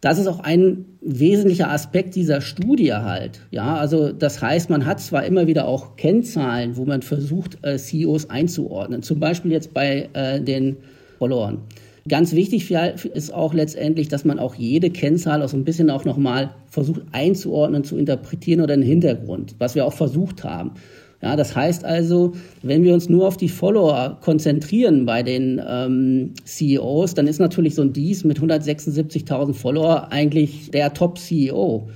das 0.00 0.18
ist 0.18 0.26
auch 0.28 0.40
ein 0.40 0.84
wesentlicher 1.00 1.70
Aspekt 1.70 2.14
dieser 2.14 2.40
Studie 2.40 2.92
halt. 2.92 3.40
Ja, 3.50 3.76
also 3.76 4.12
das 4.12 4.40
heißt, 4.40 4.70
man 4.70 4.86
hat 4.86 5.00
zwar 5.00 5.24
immer 5.24 5.46
wieder 5.46 5.66
auch 5.66 5.96
Kennzahlen, 5.96 6.76
wo 6.76 6.84
man 6.84 7.02
versucht, 7.02 7.58
äh, 7.62 7.78
CEOs 7.78 8.30
einzuordnen. 8.30 9.02
Zum 9.02 9.18
Beispiel 9.18 9.50
jetzt 9.50 9.74
bei 9.74 10.08
äh, 10.12 10.40
den 10.40 10.76
Followern. 11.18 11.62
Ganz 12.08 12.32
wichtig 12.32 12.70
ist 12.70 13.34
auch 13.34 13.52
letztendlich, 13.52 14.08
dass 14.08 14.24
man 14.24 14.38
auch 14.38 14.54
jede 14.54 14.88
Kennzahl 14.88 15.42
auch 15.42 15.48
so 15.48 15.56
ein 15.58 15.64
bisschen 15.64 15.90
auch 15.90 16.06
nochmal 16.06 16.54
versucht 16.70 17.02
einzuordnen, 17.12 17.84
zu 17.84 17.98
interpretieren 17.98 18.62
oder 18.62 18.74
einen 18.74 18.82
Hintergrund, 18.82 19.56
was 19.58 19.74
wir 19.74 19.84
auch 19.84 19.92
versucht 19.92 20.42
haben. 20.42 20.72
Ja, 21.20 21.34
das 21.34 21.56
heißt 21.56 21.84
also, 21.84 22.32
wenn 22.62 22.84
wir 22.84 22.94
uns 22.94 23.08
nur 23.08 23.26
auf 23.26 23.36
die 23.36 23.48
Follower 23.48 24.18
konzentrieren 24.20 25.04
bei 25.04 25.24
den 25.24 25.60
ähm, 25.66 26.34
CEOs, 26.44 27.14
dann 27.14 27.26
ist 27.26 27.40
natürlich 27.40 27.74
so 27.74 27.82
ein 27.82 27.92
Dies 27.92 28.22
mit 28.22 28.38
176.000 28.38 29.52
Follower 29.52 30.12
eigentlich 30.12 30.70
der 30.70 30.94
Top-CEO. 30.94 31.88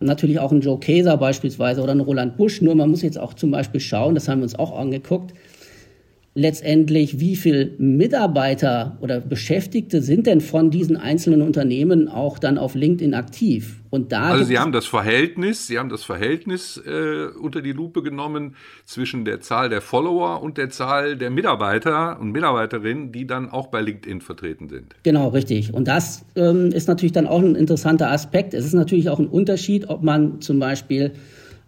Natürlich 0.00 0.38
auch 0.38 0.52
ein 0.52 0.60
Joe 0.60 0.78
Kaeser 0.78 1.16
beispielsweise 1.16 1.80
oder 1.80 1.92
ein 1.92 2.00
Roland 2.00 2.36
Busch. 2.36 2.60
Nur 2.60 2.74
man 2.74 2.90
muss 2.90 3.00
jetzt 3.00 3.18
auch 3.18 3.32
zum 3.32 3.50
Beispiel 3.50 3.80
schauen, 3.80 4.14
das 4.14 4.28
haben 4.28 4.40
wir 4.40 4.44
uns 4.44 4.58
auch 4.58 4.78
angeguckt, 4.78 5.32
letztendlich, 6.36 7.18
wie 7.18 7.34
viel 7.34 7.74
Mitarbeiter 7.78 8.98
oder 9.00 9.20
Beschäftigte 9.20 10.02
sind 10.02 10.26
denn 10.26 10.42
von 10.42 10.70
diesen 10.70 10.96
einzelnen 10.96 11.40
Unternehmen 11.40 12.08
auch 12.08 12.38
dann 12.38 12.58
auf 12.58 12.74
LinkedIn 12.74 13.14
aktiv? 13.14 13.80
Und 13.88 14.12
da 14.12 14.24
also 14.24 14.44
Sie 14.44 14.58
haben 14.58 14.72
das 14.72 14.84
Verhältnis, 14.84 15.66
Sie 15.66 15.78
haben 15.78 15.88
das 15.88 16.04
Verhältnis 16.04 16.76
äh, 16.76 17.28
unter 17.40 17.62
die 17.62 17.72
Lupe 17.72 18.02
genommen 18.02 18.54
zwischen 18.84 19.24
der 19.24 19.40
Zahl 19.40 19.70
der 19.70 19.80
Follower 19.80 20.42
und 20.42 20.58
der 20.58 20.68
Zahl 20.68 21.16
der 21.16 21.30
Mitarbeiter 21.30 22.20
und 22.20 22.32
Mitarbeiterinnen, 22.32 23.12
die 23.12 23.26
dann 23.26 23.48
auch 23.48 23.68
bei 23.68 23.80
LinkedIn 23.80 24.20
vertreten 24.20 24.68
sind. 24.68 24.94
Genau, 25.04 25.28
richtig. 25.28 25.72
Und 25.72 25.88
das 25.88 26.26
ähm, 26.36 26.70
ist 26.70 26.86
natürlich 26.86 27.12
dann 27.12 27.26
auch 27.26 27.40
ein 27.40 27.54
interessanter 27.54 28.10
Aspekt. 28.10 28.52
Es 28.52 28.66
ist 28.66 28.74
natürlich 28.74 29.08
auch 29.08 29.18
ein 29.18 29.28
Unterschied, 29.28 29.88
ob 29.88 30.02
man 30.02 30.42
zum 30.42 30.58
Beispiel 30.58 31.12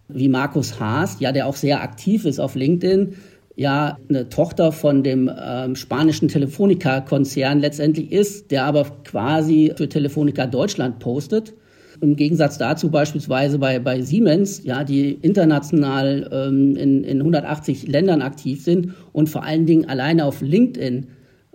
wie 0.09 0.27
Markus 0.27 0.79
Haas, 0.79 1.19
ja, 1.19 1.31
der 1.31 1.47
auch 1.47 1.55
sehr 1.55 1.81
aktiv 1.81 2.25
ist 2.25 2.39
auf 2.39 2.55
LinkedIn, 2.55 3.15
ja 3.59 3.97
eine 4.07 4.29
Tochter 4.29 4.71
von 4.71 5.03
dem 5.03 5.29
ähm, 5.37 5.75
spanischen 5.75 6.29
Telefonica-Konzern 6.29 7.59
letztendlich 7.59 8.11
ist, 8.11 8.51
der 8.51 8.63
aber 8.63 8.85
quasi 9.03 9.73
für 9.75 9.89
Telefonica 9.89 10.47
Deutschland 10.47 10.99
postet. 10.99 11.53
Im 11.99 12.15
Gegensatz 12.15 12.57
dazu 12.57 12.89
beispielsweise 12.89 13.59
bei, 13.59 13.79
bei 13.79 14.01
Siemens, 14.01 14.63
ja, 14.63 14.85
die 14.85 15.11
international 15.11 16.29
ähm, 16.31 16.77
in, 16.77 17.03
in 17.03 17.17
180 17.19 17.89
Ländern 17.89 18.21
aktiv 18.21 18.63
sind 18.63 18.93
und 19.11 19.27
vor 19.27 19.43
allen 19.43 19.65
Dingen 19.65 19.89
alleine 19.89 20.23
auf 20.23 20.39
LinkedIn 20.41 21.07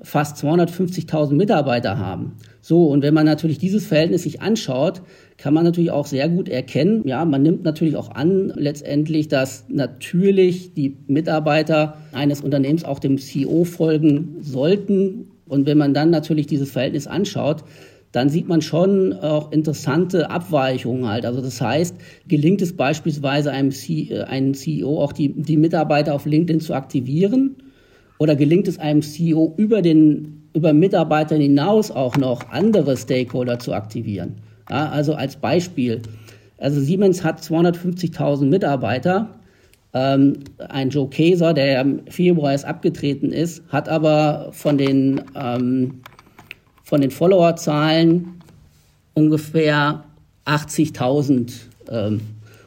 fast 0.02 0.44
250.000 0.44 1.32
Mitarbeiter 1.32 1.99
haben. 1.99 2.32
So, 2.61 2.88
und 2.88 3.02
wenn 3.02 3.14
man 3.14 3.25
natürlich 3.25 3.56
dieses 3.56 3.87
Verhältnis 3.87 4.25
sich 4.25 4.42
anschaut, 4.42 5.00
kann 5.37 5.55
man 5.55 5.64
natürlich 5.64 5.91
auch 5.91 6.07
sehr 6.07 6.29
gut 6.29 6.49
erkennen. 6.49 7.03
Ja, 7.07 7.25
man 7.25 7.43
nimmt 7.43 7.64
natürlich 7.64 7.97
auch 7.97 8.11
an, 8.11 8.53
letztendlich, 8.55 9.29
dass 9.29 9.64
natürlich 9.69 10.75
die 10.75 10.97
Mitarbeiter 11.07 11.99
eines 12.12 12.41
Unternehmens 12.41 12.85
auch 12.85 12.99
dem 12.99 13.19
CEO 13.19 13.64
folgen 13.64 14.37
sollten. 14.41 15.29
Und 15.47 15.67
wenn 15.67 15.79
man 15.79 15.93
dann 15.93 16.11
natürlich 16.11 16.47
dieses 16.47 16.71
Verhältnis 16.71 17.07
anschaut, 17.07 17.64
dann 18.12 18.29
sieht 18.29 18.47
man 18.47 18.62
schon 18.62 19.12
auch 19.12 19.50
interessante 19.50 20.31
Abweichungen 20.31 21.09
halt. 21.09 21.26
Also 21.26 21.41
das 21.41 21.61
heißt, 21.61 21.97
gelingt 22.29 22.62
es 22.62 22.76
beispielsweise 22.76 23.50
einem, 23.50 23.73
C 23.73 24.09
äh, 24.11 24.23
einem 24.23 24.55
CEO 24.55 25.03
auch 25.03 25.12
die, 25.12 25.31
die 25.31 25.57
Mitarbeiter 25.57 26.14
auf 26.14 26.25
LinkedIn 26.25 26.61
zu 26.61 26.75
aktivieren? 26.75 27.57
Oder 28.19 28.37
gelingt 28.37 28.69
es 28.69 28.79
einem 28.79 29.03
CEO 29.03 29.55
über 29.57 29.83
den 29.83 30.43
über 30.55 30.73
Mitarbeitern 30.73 31.41
hinaus 31.41 31.91
auch 31.91 32.17
noch 32.17 32.49
andere 32.50 32.97
Stakeholder 32.97 33.59
zu 33.59 33.73
aktivieren? 33.73 34.37
Ja, 34.71 34.88
also 34.88 35.14
als 35.14 35.37
Beispiel, 35.37 36.02
also 36.59 36.80
Siemens 36.80 37.25
hat 37.25 37.40
250.000 37.40 38.47
Mitarbeiter. 38.47 39.40
Ähm, 39.92 40.40
ein 40.68 40.90
Joe 40.90 41.09
Kaeser, 41.09 41.54
der 41.54 41.80
im 41.80 42.06
Februar 42.09 42.52
erst 42.52 42.64
abgetreten 42.64 43.33
ist, 43.33 43.62
hat 43.68 43.88
aber 43.88 44.49
von 44.52 44.78
den, 44.78 45.23
ähm, 45.37 46.00
von 46.83 47.00
den 47.00 47.11
Followerzahlen 47.11 48.40
ungefähr 49.14 50.04
80.000. 50.47 51.52
Ähm, 51.90 52.21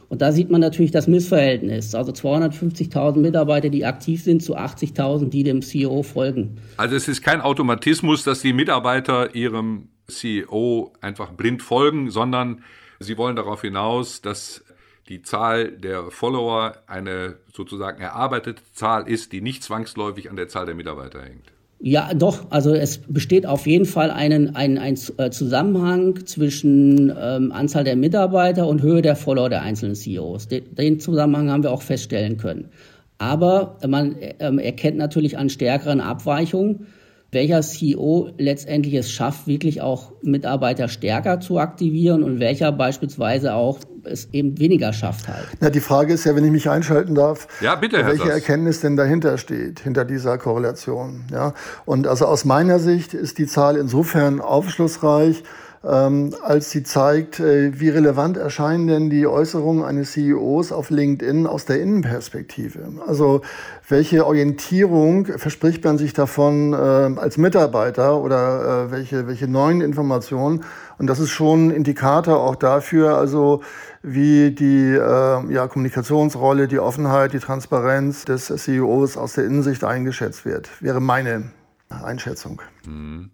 und 0.08 0.22
da 0.22 0.32
sieht 0.32 0.50
man 0.50 0.60
natürlich 0.60 0.90
das 0.90 1.06
Missverhältnis. 1.06 1.94
Also 1.94 2.12
250.000 2.12 3.18
Mitarbeiter, 3.18 3.68
die 3.68 3.84
aktiv 3.84 4.22
sind, 4.22 4.42
zu 4.42 4.56
80.000, 4.56 5.28
die 5.28 5.42
dem 5.42 5.60
CEO 5.60 6.02
folgen. 6.02 6.58
Also 6.78 6.96
es 6.96 7.08
ist 7.08 7.22
kein 7.22 7.42
Automatismus, 7.42 8.24
dass 8.24 8.40
die 8.40 8.54
Mitarbeiter 8.54 9.34
ihrem 9.34 9.88
CEO 10.06 10.94
einfach 11.02 11.32
blind 11.32 11.62
folgen, 11.62 12.10
sondern 12.10 12.62
sie 12.98 13.18
wollen 13.18 13.36
darauf 13.36 13.60
hinaus, 13.60 14.22
dass 14.22 14.64
die 15.08 15.22
Zahl 15.22 15.72
der 15.72 16.10
Follower 16.10 16.76
eine 16.86 17.36
sozusagen 17.52 18.00
erarbeitete 18.00 18.62
Zahl 18.72 19.08
ist, 19.08 19.32
die 19.32 19.42
nicht 19.42 19.62
zwangsläufig 19.62 20.30
an 20.30 20.36
der 20.36 20.48
Zahl 20.48 20.66
der 20.66 20.74
Mitarbeiter 20.74 21.22
hängt. 21.22 21.52
Ja, 21.80 22.12
doch. 22.14 22.50
Also 22.50 22.74
es 22.74 22.98
besteht 22.98 23.46
auf 23.46 23.66
jeden 23.66 23.84
Fall 23.84 24.10
einen, 24.10 24.56
ein, 24.56 24.78
ein 24.78 24.98
äh, 25.16 25.30
Zusammenhang 25.30 26.26
zwischen 26.26 27.12
ähm, 27.16 27.52
Anzahl 27.52 27.84
der 27.84 27.94
Mitarbeiter 27.94 28.66
und 28.66 28.82
Höhe 28.82 29.00
der 29.00 29.14
Follower 29.14 29.48
der 29.48 29.62
einzelnen 29.62 29.94
CEOs. 29.94 30.48
Den, 30.48 30.74
den 30.74 30.98
Zusammenhang 30.98 31.50
haben 31.50 31.62
wir 31.62 31.70
auch 31.70 31.82
feststellen 31.82 32.36
können. 32.36 32.70
Aber 33.18 33.78
man 33.86 34.16
ähm, 34.40 34.58
erkennt 34.58 34.96
natürlich 34.96 35.38
an 35.38 35.50
stärkeren 35.50 36.00
Abweichungen 36.00 36.86
welcher 37.30 37.60
CEO 37.60 38.30
letztendlich 38.38 38.94
es 38.94 39.10
schafft, 39.10 39.46
wirklich 39.46 39.82
auch 39.82 40.12
Mitarbeiter 40.22 40.88
stärker 40.88 41.40
zu 41.40 41.58
aktivieren 41.58 42.22
und 42.22 42.40
welcher 42.40 42.72
beispielsweise 42.72 43.54
auch 43.54 43.80
es 44.10 44.28
eben 44.32 44.58
weniger 44.58 44.92
schafft 44.92 45.28
halt. 45.28 45.46
Ja, 45.60 45.70
die 45.70 45.80
Frage 45.80 46.12
ist 46.12 46.24
ja, 46.24 46.34
wenn 46.34 46.44
ich 46.44 46.50
mich 46.50 46.68
einschalten 46.68 47.14
darf, 47.14 47.46
ja, 47.60 47.74
bitte, 47.74 48.04
welche. 48.06 48.30
Erkenntnis 48.30 48.80
denn 48.80 48.96
dahinter 48.96 49.38
steht, 49.38 49.80
hinter 49.80 50.04
dieser 50.04 50.38
Korrelation. 50.38 51.24
Ja? 51.30 51.54
Und 51.84 52.06
also 52.06 52.26
aus 52.26 52.44
meiner 52.44 52.78
Sicht 52.78 53.14
ist 53.14 53.38
die 53.38 53.46
Zahl 53.46 53.76
insofern 53.76 54.40
aufschlussreich, 54.40 55.42
ähm, 55.84 56.34
als 56.42 56.70
sie 56.70 56.82
zeigt, 56.82 57.38
äh, 57.38 57.78
wie 57.78 57.88
relevant 57.88 58.36
erscheinen 58.36 58.88
denn 58.88 59.10
die 59.10 59.26
Äußerungen 59.26 59.84
eines 59.84 60.12
CEOs 60.12 60.72
auf 60.72 60.90
LinkedIn 60.90 61.46
aus 61.46 61.66
der 61.66 61.80
Innenperspektive. 61.80 62.80
Also 63.06 63.42
welche 63.88 64.26
Orientierung 64.26 65.26
verspricht 65.26 65.84
man 65.84 65.96
sich 65.96 66.14
davon 66.14 66.72
äh, 66.72 66.76
als 66.76 67.38
Mitarbeiter 67.38 68.20
oder 68.20 68.86
äh, 68.86 68.90
welche, 68.90 69.28
welche 69.28 69.46
neuen 69.46 69.80
Informationen? 69.80 70.64
Und 70.98 71.06
das 71.06 71.20
ist 71.20 71.30
schon 71.30 71.68
ein 71.68 71.70
Indikator 71.70 72.40
auch 72.40 72.56
dafür, 72.56 73.16
also 73.16 73.62
wie 74.02 74.50
die 74.50 74.94
äh, 74.94 75.52
ja, 75.52 75.68
Kommunikationsrolle, 75.68 76.68
die 76.68 76.78
Offenheit, 76.78 77.32
die 77.32 77.38
Transparenz 77.38 78.24
des 78.24 78.46
CEOs 78.46 79.16
aus 79.16 79.34
der 79.34 79.44
Innensicht 79.44 79.84
eingeschätzt 79.84 80.44
wird, 80.44 80.68
wäre 80.82 81.00
meine 81.00 81.50
Einschätzung. 81.88 82.60
Mhm. 82.86 83.30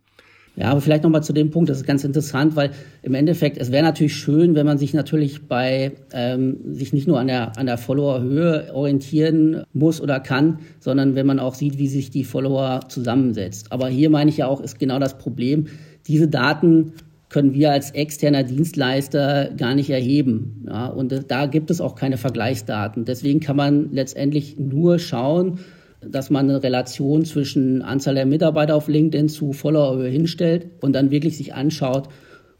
Ja, 0.56 0.70
aber 0.70 0.80
vielleicht 0.80 1.02
nochmal 1.02 1.24
zu 1.24 1.32
dem 1.32 1.50
Punkt, 1.50 1.68
das 1.68 1.78
ist 1.78 1.86
ganz 1.86 2.04
interessant, 2.04 2.54
weil 2.54 2.70
im 3.02 3.14
Endeffekt, 3.14 3.58
es 3.58 3.72
wäre 3.72 3.82
natürlich 3.82 4.14
schön, 4.14 4.54
wenn 4.54 4.64
man 4.64 4.78
sich 4.78 4.94
natürlich 4.94 5.48
bei, 5.48 5.92
ähm, 6.12 6.74
sich 6.74 6.92
nicht 6.92 7.08
nur 7.08 7.18
an 7.18 7.26
der, 7.26 7.58
an 7.58 7.66
der 7.66 7.76
Followerhöhe 7.76 8.72
orientieren 8.72 9.64
muss 9.72 10.00
oder 10.00 10.20
kann, 10.20 10.60
sondern 10.78 11.16
wenn 11.16 11.26
man 11.26 11.40
auch 11.40 11.54
sieht, 11.54 11.78
wie 11.78 11.88
sich 11.88 12.10
die 12.10 12.22
Follower 12.22 12.82
zusammensetzt. 12.88 13.72
Aber 13.72 13.88
hier 13.88 14.10
meine 14.10 14.30
ich 14.30 14.36
ja 14.36 14.46
auch, 14.46 14.60
ist 14.60 14.78
genau 14.78 15.00
das 15.00 15.18
Problem, 15.18 15.66
diese 16.06 16.28
Daten 16.28 16.92
können 17.34 17.52
wir 17.52 17.72
als 17.72 17.90
externer 17.90 18.44
Dienstleister 18.44 19.50
gar 19.56 19.74
nicht 19.74 19.90
erheben. 19.90 20.64
Ja, 20.68 20.86
und 20.86 21.12
da 21.26 21.46
gibt 21.46 21.68
es 21.72 21.80
auch 21.80 21.96
keine 21.96 22.16
Vergleichsdaten. 22.16 23.04
Deswegen 23.04 23.40
kann 23.40 23.56
man 23.56 23.90
letztendlich 23.90 24.56
nur 24.56 25.00
schauen, 25.00 25.58
dass 26.00 26.30
man 26.30 26.48
eine 26.48 26.62
Relation 26.62 27.24
zwischen 27.24 27.82
Anzahl 27.82 28.14
der 28.14 28.24
Mitarbeiter 28.24 28.76
auf 28.76 28.86
LinkedIn 28.86 29.28
zu 29.28 29.52
Follower 29.52 30.04
hinstellt 30.04 30.70
und 30.80 30.92
dann 30.92 31.10
wirklich 31.10 31.36
sich 31.36 31.54
anschaut, 31.54 32.08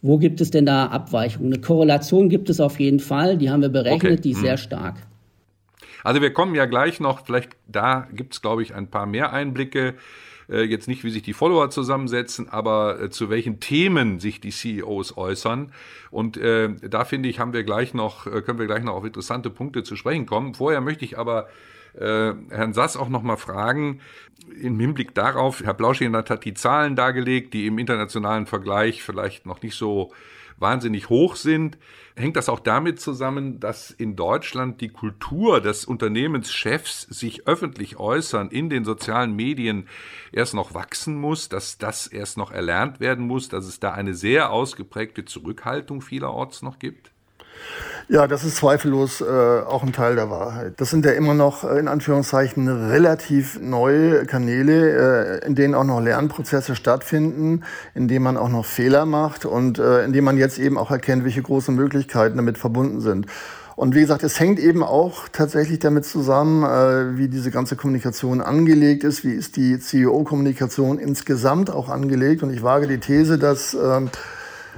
wo 0.03 0.19
gibt 0.19 0.41
es 0.41 0.51
denn 0.51 0.67
da 0.67 0.87
Abweichungen? 0.87 1.53
Eine 1.53 1.63
Korrelation 1.63 2.29
gibt 2.29 2.51
es 2.51 2.59
auf 2.59 2.81
jeden 2.81 2.99
Fall, 2.99 3.39
die 3.39 3.51
haben 3.51 3.63
wir 3.63 3.69
berechnet, 3.69 4.13
okay. 4.13 4.21
die 4.23 4.31
ist 4.33 4.39
hm. 4.39 4.45
sehr 4.45 4.57
stark. 4.57 4.97
Also 6.03 6.21
wir 6.21 6.33
kommen 6.33 6.57
ja 6.57 6.67
gleich 6.67 6.99
noch, 6.99 7.25
vielleicht 7.25 7.51
da 7.69 8.09
gibt 8.13 8.35
es, 8.35 8.43
glaube 8.43 8.65
ich, 8.65 8.75
ein 8.75 8.89
paar 8.89 9.07
mehr 9.07 9.33
Einblicke. 9.33 9.95
Äh, 10.49 10.63
jetzt 10.63 10.89
nicht, 10.89 11.05
wie 11.05 11.11
sich 11.11 11.23
die 11.23 11.33
Follower 11.33 11.71
zusammensetzen, 11.71 12.49
aber 12.49 13.01
äh, 13.01 13.11
zu 13.11 13.31
welchen 13.31 13.61
Themen 13.61 14.21
sich 14.21 14.41
die 14.41 14.51
CEOs 14.51 15.17
äußern. 15.17 15.73
Und 16.11 16.37
äh, 16.37 16.71
da 16.89 17.05
finde 17.05 17.29
ich, 17.29 17.39
haben 17.41 17.53
wir 17.53 17.65
gleich 17.65 17.95
noch, 17.95 18.25
können 18.25 18.59
wir 18.59 18.67
gleich 18.67 18.85
noch 18.85 18.95
auf 18.95 19.05
interessante 19.05 19.51
Punkte 19.51 19.83
zu 19.83 19.97
sprechen 19.97 20.27
kommen. 20.27 20.55
Vorher 20.55 20.81
möchte 20.81 21.05
ich 21.05 21.19
aber 21.19 21.49
Herrn 21.97 22.73
Sass 22.73 22.97
auch 22.97 23.09
noch 23.09 23.23
mal 23.23 23.37
fragen, 23.37 24.01
im 24.61 24.81
Hinblick 24.81 25.15
darauf, 25.15 25.63
Herr 25.63 25.75
Blauschenert 25.75 26.29
hat 26.29 26.45
die 26.45 26.55
Zahlen 26.55 26.97
dargelegt, 26.97 27.55
die 27.55 27.69
im 27.69 27.79
internationalen 27.79 28.47
Vergleich 28.47 29.01
vielleicht 29.05 29.47
noch 29.47 29.63
nicht 29.63 29.77
so 29.77 30.11
wahnsinnig 30.59 31.09
hoch 31.09 31.37
sind. 31.37 31.79
Hängt 32.17 32.37
das 32.37 32.49
auch 32.49 32.61
damit 32.61 33.01
zusammen, 33.01 33.59
dass 33.59 33.91
in 33.91 34.17
Deutschland 34.17 34.81
die 34.81 34.91
Kultur 34.91 35.61
des 35.61 35.85
Unternehmenschefs 35.85 37.03
sich 37.03 37.47
öffentlich 37.47 37.97
äußern 37.99 38.51
in 38.51 38.71
den 38.71 38.85
sozialen 38.85 39.35
Medien 39.35 39.89
erst 40.33 40.55
noch 40.55 40.75
wachsen 40.75 41.17
muss, 41.17 41.49
dass 41.49 41.79
das 41.79 42.07
erst 42.07 42.37
noch 42.37 42.53
erlernt 42.53 43.01
werden 43.01 43.27
muss, 43.27 43.49
dass 43.49 43.67
es 43.67 43.81
da 43.81 43.93
eine 43.93 44.15
sehr 44.15 44.51
ausgeprägte 44.51 45.25
Zurückhaltung 45.25 46.03
vielerorts 46.03 46.63
noch 46.63 46.79
gibt? 46.79 47.14
Ja, 48.09 48.27
das 48.27 48.45
ist 48.45 48.57
zweifellos 48.57 49.23
äh, 49.23 49.25
auch 49.25 49.83
ein 49.83 49.95
Teil 49.95 50.15
der 50.15 50.29
Wahrheit. 50.29 50.75
Das 50.77 50.91
sind 50.91 51.07
ja 51.07 51.13
immer 51.13 51.33
noch 51.33 51.65
äh, 51.65 51.79
in 51.79 51.89
Anführungszeichen 51.89 52.69
relativ 52.69 53.59
neue 53.61 54.27
Kanäle, 54.27 55.41
äh, 55.41 55.47
in 55.47 55.55
denen 55.55 55.75
auch 55.75 55.85
noch 55.85 56.01
Lernprozesse 56.01 56.77
stattfinden, 56.77 57.63
in 57.95 58.07
denen 58.07 58.23
man 58.23 58.37
auch 58.37 58.51
noch 58.51 58.67
Fehler 58.67 59.07
macht 59.07 59.47
und 59.47 59.79
äh, 59.79 60.05
in 60.05 60.13
denen 60.13 60.27
man 60.27 60.37
jetzt 60.37 60.59
eben 60.59 60.77
auch 60.77 60.91
erkennt, 60.91 61.25
welche 61.25 61.41
großen 61.41 61.75
Möglichkeiten 61.75 62.37
damit 62.37 62.59
verbunden 62.59 63.01
sind. 63.01 63.27
Und 63.75 63.95
wie 63.95 64.01
gesagt, 64.01 64.23
es 64.23 64.39
hängt 64.39 64.61
eben 64.61 64.83
auch 64.83 65.29
tatsächlich 65.33 65.79
damit 65.79 66.05
zusammen, 66.05 66.63
äh, 66.63 67.19
wie 67.19 67.29
diese 67.29 67.51
ganze 67.51 67.75
Kommunikation 67.75 68.43
angelegt 68.43 69.03
ist, 69.03 69.25
wie 69.25 69.33
ist 69.33 69.57
die 69.57 69.79
CEO-Kommunikation 69.81 70.99
insgesamt 70.99 71.71
auch 71.71 71.89
angelegt. 71.89 72.43
Und 72.43 72.53
ich 72.53 72.63
wage 72.63 72.87
die 72.87 72.99
These, 72.99 73.39
dass 73.39 73.73
äh, 73.75 74.01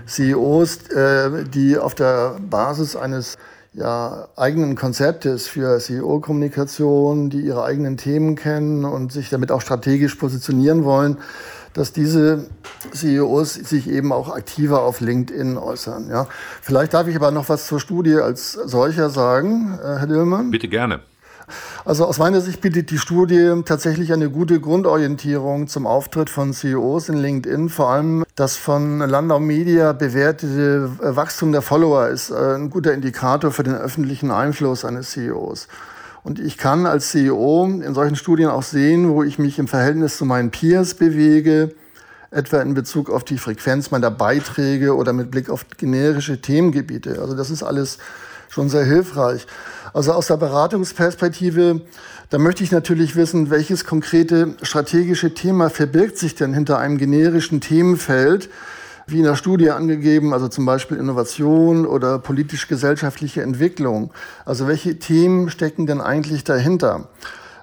CEOs, 0.07 0.89
äh, 0.89 1.45
die 1.45 1.79
auf 1.79 1.95
der 1.95 2.37
Basis 2.41 2.97
eines 2.97 3.37
ja, 3.73 4.29
eigenen 4.37 4.75
Konzeptes 4.75 5.49
für 5.49 5.79
CEO-Kommunikation, 5.79 7.29
die 7.31 7.41
ihre 7.41 7.65
eigenen 7.65 7.97
Themen 7.97 8.35
kennen 8.35 8.85
und 8.85 9.13
sich 9.13 9.29
damit 9.29 9.53
auch 9.53 9.61
strategisch 9.61 10.15
positionieren 10.15 10.85
wollen, 10.85 11.19
dass 11.75 11.93
diese 11.93 12.47
CEOs 12.95 13.53
sich 13.53 13.89
eben 13.89 14.13
auch 14.13 14.35
aktiver 14.35 14.83
auf 14.83 15.01
LinkedIn 15.01 15.59
äußern. 15.59 16.09
Ja. 16.09 16.27
Vielleicht 16.63 16.95
darf 16.95 17.07
ich 17.07 17.17
aber 17.17 17.31
noch 17.31 17.51
was 17.51 17.67
zur 17.67 17.79
Studie 17.79 18.15
als 18.15 18.53
solcher 18.53 19.11
sagen, 19.11 19.79
äh, 19.83 19.99
Herr 19.99 20.07
Dillmann. 20.07 20.51
Bitte 20.51 20.69
gerne. 20.69 21.01
Also 21.85 22.05
aus 22.07 22.19
meiner 22.19 22.41
Sicht 22.41 22.61
bietet 22.61 22.91
die 22.91 22.99
Studie 22.99 23.63
tatsächlich 23.65 24.13
eine 24.13 24.31
gute 24.31 24.61
Grundorientierung 24.61 25.69
zum 25.69 25.87
Auftritt 25.87 26.31
von 26.31 26.53
CEOs 26.53 27.09
in 27.09 27.17
LinkedIn. 27.17 27.69
Vor 27.69 27.91
allem 27.91 28.25
das 28.35 28.57
von 28.57 28.99
Landau 28.99 29.39
Media 29.39 29.93
bewertete 29.93 30.91
Wachstum 30.99 31.53
der 31.53 31.63
Follower 31.63 32.09
ist 32.09 32.31
äh, 32.31 32.55
ein 32.57 32.71
guter 32.71 32.93
Indikator 32.93 33.53
für 33.53 33.63
den 33.63 33.75
öffentlichen 33.75 34.31
Einfluss 34.31 34.85
eines 34.85 35.11
CEOs. 35.13 35.69
Und 36.25 36.41
ich 36.41 36.59
kann 36.59 36.87
als 36.87 37.11
CEO 37.11 37.67
in 37.67 37.95
solchen 37.95 38.17
Studien 38.17 38.49
auch 38.49 38.65
sehen, 38.65 39.11
wo 39.11 39.23
ich 39.23 39.39
mich 39.39 39.61
im 39.61 39.69
Verhältnis 39.69 40.17
zu 40.17 40.25
meinen 40.25 40.51
Peers 40.51 40.95
bewege, 40.95 41.73
etwa 42.33 42.61
in 42.63 42.75
Bezug 42.75 43.11
auf 43.11 43.23
die 43.23 43.39
Frequenz 43.39 43.93
meiner 43.93 44.11
Beiträge 44.11 44.97
oder 44.97 45.13
mit 45.13 45.31
Blick 45.31 45.49
auf 45.49 45.67
generische 45.77 46.41
Themengebiete. 46.41 47.21
Also 47.21 47.37
das 47.37 47.51
ist 47.51 47.63
alles 47.63 47.99
schon 48.49 48.69
sehr 48.69 48.85
hilfreich. 48.85 49.47
Also 49.97 50.13
aus 50.13 50.27
der 50.27 50.37
Beratungsperspektive, 50.37 51.81
da 52.29 52.37
möchte 52.37 52.63
ich 52.63 52.71
natürlich 52.71 53.17
wissen, 53.17 53.49
welches 53.49 53.87
konkrete 53.87 54.55
strategische 54.61 55.33
Thema 55.33 55.71
verbirgt 55.71 56.19
sich 56.19 56.35
denn 56.35 56.53
hinter 56.53 56.79
einem 56.79 56.99
generischen 56.99 57.63
Themenfeld, 57.63 58.51
wie 59.07 59.21
in 59.21 59.25
der 59.25 59.37
Studie 59.37 59.71
angegeben, 59.71 60.35
also 60.35 60.49
zum 60.49 60.67
Beispiel 60.67 60.99
Innovation 60.99 61.87
oder 61.87 62.19
politisch-gesellschaftliche 62.19 63.41
Entwicklung. 63.41 64.11
Also 64.45 64.69
welche 64.69 64.99
Themen 64.99 65.49
stecken 65.49 65.87
denn 65.87 66.03
eigentlich 66.03 66.45
dahinter? 66.45 67.09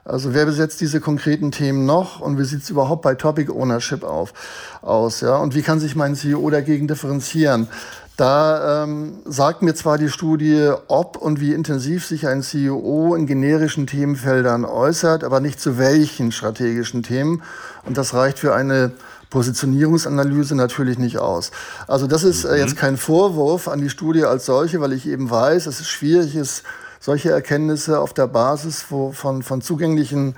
Also 0.06 0.34
wer 0.34 0.46
besetzt 0.46 0.82
diese 0.82 1.00
konkreten 1.00 1.52
Themen 1.52 1.86
noch 1.86 2.20
und 2.20 2.38
wie 2.38 2.44
sieht 2.44 2.64
es 2.64 2.70
überhaupt 2.70 3.04
bei 3.04 3.14
Topic 3.16 3.50
Ownership 3.50 4.04
auf, 4.04 4.34
aus? 4.82 5.22
Ja? 5.22 5.38
Und 5.38 5.56
wie 5.56 5.62
kann 5.62 5.80
sich 5.80 5.96
mein 5.96 6.16
CEO 6.16 6.50
dagegen 6.50 6.88
differenzieren? 6.88 7.68
Da 8.16 8.84
ähm, 8.84 9.18
sagt 9.26 9.64
mir 9.64 9.74
zwar 9.74 9.98
die 9.98 10.10
Studie, 10.10 10.72
ob 10.88 11.18
und 11.18 11.40
wie 11.40 11.54
intensiv 11.54 12.06
sich 12.06 12.28
ein 12.28 12.44
CEO 12.44 13.16
in 13.16 13.26
generischen 13.26 13.88
Themenfeldern 13.88 14.66
äußert, 14.66 15.24
aber 15.24 15.40
nicht 15.40 15.60
zu 15.60 15.80
welchen 15.80 16.32
strategischen 16.32 17.02
Themen. 17.02 17.42
Und 17.86 17.98
das 17.98 18.14
reicht 18.14 18.38
für 18.38 18.54
eine 18.54 18.92
Positionierungsanalyse 19.32 20.56
natürlich 20.56 21.00
nicht 21.00 21.18
aus. 21.18 21.50
Also 21.88 22.06
das 22.06 22.24
ist 22.24 22.46
äh, 22.46 22.58
jetzt 22.58 22.76
mhm. 22.76 22.80
kein 22.80 22.98
Vorwurf 22.98 23.68
an 23.68 23.82
die 23.82 23.90
Studie 23.90 24.26
als 24.26 24.46
solche, 24.46 24.80
weil 24.80 24.94
ich 24.94 25.08
eben 25.08 25.32
weiß, 25.32 25.64
dass 25.64 25.80
es 25.80 25.88
schwierig 25.88 26.36
ist, 26.36 26.62
solche 27.00 27.32
Erkenntnisse 27.32 28.00
auf 28.00 28.14
der 28.14 28.28
Basis 28.28 28.84
von, 28.84 29.42
von 29.42 29.62
zugänglichen 29.62 30.30
äh, 30.30 30.34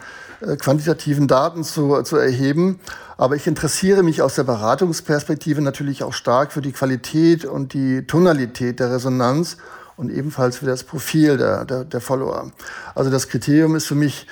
quantitativen 0.58 1.28
Daten 1.28 1.64
zu, 1.64 2.02
zu 2.04 2.18
erheben. 2.18 2.80
Aber 3.18 3.36
ich 3.36 3.48
interessiere 3.48 4.04
mich 4.04 4.22
aus 4.22 4.36
der 4.36 4.44
Beratungsperspektive 4.44 5.62
natürlich 5.62 6.04
auch 6.04 6.14
stark 6.14 6.52
für 6.52 6.62
die 6.62 6.72
Qualität 6.72 7.46
und 7.46 7.74
die 7.74 8.06
Tonalität 8.06 8.80
der 8.80 8.92
Resonanz 8.92 9.58
und 9.98 10.10
ebenfalls 10.10 10.58
für 10.58 10.66
das 10.66 10.84
Profil 10.84 11.38
der, 11.38 11.66
der, 11.66 11.86
der 11.86 12.02
Follower. 12.02 12.52
Also 12.94 13.10
das 13.10 13.30
Kriterium 13.30 13.76
ist 13.76 13.86
für 13.86 13.96
mich 13.96 14.28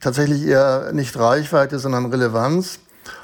tatsächlich 0.00 0.44
eher 0.44 0.92
nicht 0.92 1.18
Reichweite, 1.18 1.78
sondern 1.78 2.06
Relevanz. 2.06 2.80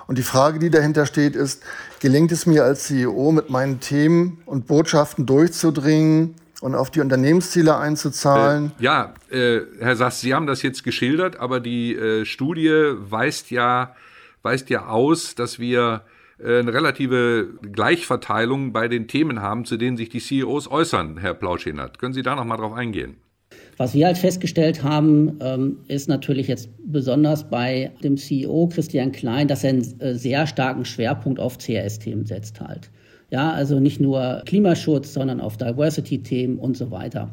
Und 0.07 0.19
die 0.19 0.23
Frage, 0.23 0.59
die 0.59 0.71
dahinter 0.71 1.07
steht, 1.07 1.37
ist, 1.37 1.63
gelingt 2.01 2.33
es 2.33 2.47
mir 2.47 2.65
als 2.65 2.85
CEO 2.85 3.33
mit 3.33 3.51
meinen 3.51 3.81
Themen 3.81 4.43
und 4.47 4.67
Botschaften 4.67 5.27
durchzudringen, 5.27 6.35
und 6.65 6.75
auf 6.75 6.91
die 6.91 7.01
Unternehmensziele 7.01 7.77
einzuzahlen. 7.77 8.73
Äh, 8.81 8.85
ja, 8.85 9.15
äh, 9.31 9.61
Herr 9.81 9.97
Sass, 9.97 10.23
Sie 10.23 10.33
haben 10.33 10.47
das 10.47 10.63
jetzt 10.63 10.83
geschildert, 10.83 11.37
aber 11.37 11.61
die 11.61 11.95
äh, 11.95 12.25
Studie 12.25 12.71
weist 12.97 13.51
ja, 13.51 13.95
weist 14.41 14.71
ja 14.71 14.87
aus, 14.87 15.35
dass 15.35 15.59
wir 15.59 16.05
äh, 16.43 16.61
eine 16.61 16.73
relative 16.73 17.51
Gleichverteilung 17.71 18.73
bei 18.73 18.89
den 18.89 19.09
Themen 19.09 19.43
haben, 19.43 19.67
zu 19.67 19.77
denen 19.77 19.99
sich 19.99 20.09
die 20.09 20.21
CEOs 20.21 20.71
äußern, 20.71 21.19
Herr 21.19 21.35
Plauschenert. 21.35 21.99
Können 21.99 22.15
Sie 22.15 22.23
da 22.23 22.35
noch 22.35 22.47
mal 22.47 22.57
drauf 22.57 22.73
eingehen? 22.73 23.19
Was 23.77 23.93
wir 23.93 24.07
halt 24.07 24.17
festgestellt 24.17 24.83
haben, 24.83 25.37
ähm, 25.43 25.81
ist 25.89 26.09
natürlich 26.09 26.49
jetzt 26.49 26.71
besonders 26.87 27.51
bei 27.51 27.93
dem 28.03 28.17
CEO 28.17 28.71
Christian 28.73 29.13
Klein, 29.13 29.49
dass 29.49 29.65
er 29.65 29.71
einen 29.71 30.01
äh, 30.01 30.15
sehr 30.15 30.47
starken 30.47 30.87
Schwerpunkt 30.87 31.39
auf 31.39 31.59
CRS-Themen 31.59 32.25
setzt 32.25 32.59
halt. 32.63 32.91
Ja, 33.31 33.51
also 33.53 33.81
nicht 33.81 34.01
nur 34.01 34.43
Klimaschutz, 34.45 35.15
sondern 35.15 35.41
auf 35.41 35.57
Diversity-Themen 35.57 36.59
und 36.59 36.77
so 36.77 36.91
weiter. 36.91 37.33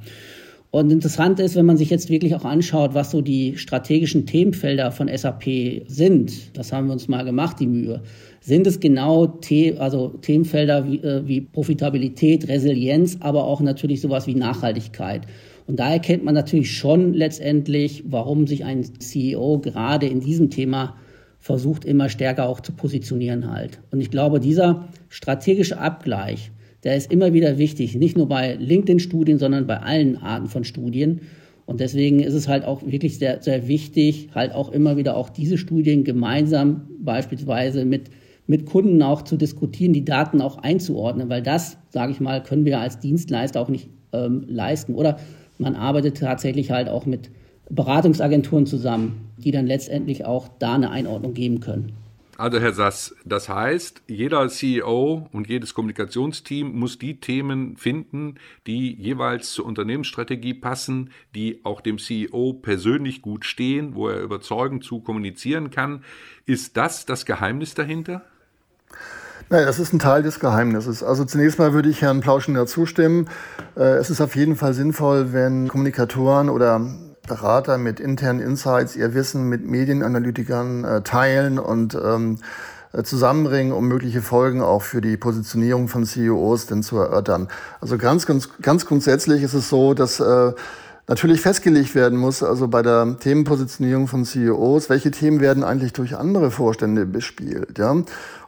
Und 0.71 0.89
interessant 0.89 1.37
ist, 1.41 1.57
wenn 1.57 1.65
man 1.65 1.75
sich 1.75 1.89
jetzt 1.89 2.09
wirklich 2.09 2.33
auch 2.33 2.45
anschaut, 2.45 2.93
was 2.93 3.11
so 3.11 3.19
die 3.19 3.57
strategischen 3.57 4.25
Themenfelder 4.25 4.91
von 4.91 5.09
SAP 5.13 5.83
sind, 5.87 6.57
das 6.57 6.71
haben 6.71 6.87
wir 6.87 6.93
uns 6.93 7.09
mal 7.09 7.25
gemacht, 7.25 7.59
die 7.59 7.67
Mühe, 7.67 8.01
sind 8.39 8.65
es 8.65 8.79
genau 8.79 9.37
The 9.43 9.77
also 9.77 10.07
Themenfelder 10.21 10.87
wie, 10.87 10.97
äh, 10.99 11.27
wie 11.27 11.41
Profitabilität, 11.41 12.47
Resilienz, 12.47 13.17
aber 13.19 13.43
auch 13.43 13.59
natürlich 13.59 13.99
sowas 13.99 14.27
wie 14.27 14.35
Nachhaltigkeit. 14.35 15.27
Und 15.67 15.79
da 15.79 15.91
erkennt 15.91 16.23
man 16.23 16.35
natürlich 16.35 16.71
schon 16.75 17.13
letztendlich, 17.13 18.05
warum 18.07 18.47
sich 18.47 18.63
ein 18.63 18.83
CEO 18.99 19.59
gerade 19.59 20.07
in 20.07 20.21
diesem 20.21 20.49
Thema 20.49 20.95
versucht 21.39 21.83
immer 21.83 22.07
stärker 22.07 22.47
auch 22.47 22.61
zu 22.61 22.71
positionieren 22.71 23.51
halt. 23.51 23.79
Und 23.91 23.99
ich 23.99 24.09
glaube, 24.09 24.39
dieser 24.39 24.87
strategische 25.11 25.77
Abgleich, 25.77 26.51
der 26.83 26.95
ist 26.95 27.11
immer 27.11 27.33
wieder 27.33 27.57
wichtig, 27.57 27.95
nicht 27.95 28.17
nur 28.17 28.27
bei 28.27 28.55
LinkedIn-Studien, 28.55 29.37
sondern 29.37 29.67
bei 29.67 29.77
allen 29.77 30.17
Arten 30.17 30.47
von 30.47 30.63
Studien. 30.63 31.21
Und 31.65 31.79
deswegen 31.79 32.21
ist 32.21 32.33
es 32.33 32.47
halt 32.47 32.65
auch 32.65 32.81
wirklich 32.83 33.19
sehr, 33.19 33.41
sehr 33.41 33.67
wichtig, 33.67 34.29
halt 34.33 34.53
auch 34.53 34.71
immer 34.71 34.97
wieder 34.97 35.15
auch 35.15 35.29
diese 35.29 35.57
Studien 35.57 36.03
gemeinsam 36.03 36.87
beispielsweise 36.99 37.85
mit, 37.85 38.09
mit 38.47 38.65
Kunden 38.65 39.01
auch 39.03 39.21
zu 39.21 39.37
diskutieren, 39.37 39.93
die 39.93 40.05
Daten 40.05 40.41
auch 40.41 40.57
einzuordnen, 40.57 41.29
weil 41.29 41.43
das, 41.43 41.77
sage 41.89 42.13
ich 42.13 42.19
mal, 42.19 42.41
können 42.41 42.65
wir 42.65 42.79
als 42.79 42.99
Dienstleister 42.99 43.61
auch 43.61 43.69
nicht 43.69 43.89
ähm, 44.13 44.45
leisten. 44.47 44.95
Oder 44.95 45.19
man 45.59 45.75
arbeitet 45.75 46.17
tatsächlich 46.17 46.71
halt 46.71 46.89
auch 46.89 47.05
mit 47.05 47.29
Beratungsagenturen 47.69 48.65
zusammen, 48.65 49.29
die 49.37 49.51
dann 49.51 49.67
letztendlich 49.67 50.25
auch 50.25 50.47
da 50.59 50.75
eine 50.75 50.89
Einordnung 50.89 51.33
geben 51.33 51.59
können. 51.59 51.93
Also 52.41 52.59
Herr 52.59 52.73
Sass, 52.73 53.13
das 53.23 53.49
heißt, 53.49 54.01
jeder 54.07 54.47
CEO 54.49 55.29
und 55.31 55.47
jedes 55.47 55.75
Kommunikationsteam 55.75 56.71
muss 56.71 56.97
die 56.97 57.19
Themen 57.19 57.77
finden, 57.77 58.39
die 58.65 58.95
jeweils 58.95 59.51
zur 59.51 59.67
Unternehmensstrategie 59.67 60.55
passen, 60.55 61.11
die 61.35 61.63
auch 61.63 61.81
dem 61.81 61.99
CEO 61.99 62.53
persönlich 62.53 63.21
gut 63.21 63.45
stehen, 63.45 63.93
wo 63.93 64.07
er 64.07 64.21
überzeugend 64.21 64.83
zu 64.83 65.01
kommunizieren 65.01 65.69
kann. 65.69 66.03
Ist 66.47 66.77
das 66.77 67.05
das 67.05 67.27
Geheimnis 67.27 67.75
dahinter? 67.75 68.23
Naja, 69.51 69.67
das 69.67 69.77
ist 69.77 69.93
ein 69.93 69.99
Teil 69.99 70.23
des 70.23 70.39
Geheimnisses. 70.39 71.03
Also 71.03 71.25
zunächst 71.25 71.59
mal 71.59 71.73
würde 71.73 71.89
ich 71.89 72.01
Herrn 72.01 72.21
Plauschender 72.21 72.65
zustimmen. 72.65 73.29
Äh, 73.75 73.97
es 73.97 74.09
ist 74.09 74.19
auf 74.19 74.35
jeden 74.35 74.55
Fall 74.55 74.73
sinnvoll, 74.73 75.31
wenn 75.31 75.67
Kommunikatoren 75.67 76.49
oder 76.49 77.10
Berater 77.27 77.77
mit 77.77 77.99
internen 77.99 78.39
Insights 78.39 78.95
ihr 78.95 79.13
Wissen 79.13 79.47
mit 79.47 79.65
Medienanalytikern 79.65 80.83
äh, 80.83 81.01
teilen 81.01 81.59
und 81.59 81.95
ähm, 81.95 82.37
äh, 82.93 83.03
zusammenbringen, 83.03 83.71
um 83.71 83.87
mögliche 83.87 84.21
Folgen 84.21 84.61
auch 84.61 84.81
für 84.81 85.01
die 85.01 85.15
Positionierung 85.15 85.87
von 85.87 86.05
CEOs 86.05 86.65
denn 86.65 86.83
zu 86.83 86.97
erörtern. 86.97 87.47
Also 87.79 87.97
ganz, 87.97 88.25
ganz, 88.25 88.49
ganz 88.61 88.85
grundsätzlich 88.85 89.43
ist 89.43 89.53
es 89.53 89.69
so, 89.69 89.93
dass 89.93 90.19
äh, 90.19 90.51
natürlich 91.07 91.41
festgelegt 91.41 91.95
werden 91.95 92.17
muss, 92.17 92.43
also 92.43 92.67
bei 92.67 92.81
der 92.81 93.17
Themenpositionierung 93.19 94.07
von 94.07 94.25
CEOs, 94.25 94.89
welche 94.89 95.11
Themen 95.11 95.39
werden 95.39 95.63
eigentlich 95.63 95.93
durch 95.93 96.17
andere 96.17 96.51
Vorstände 96.51 97.05
bespielt, 97.05 97.77
ja? 97.77 97.95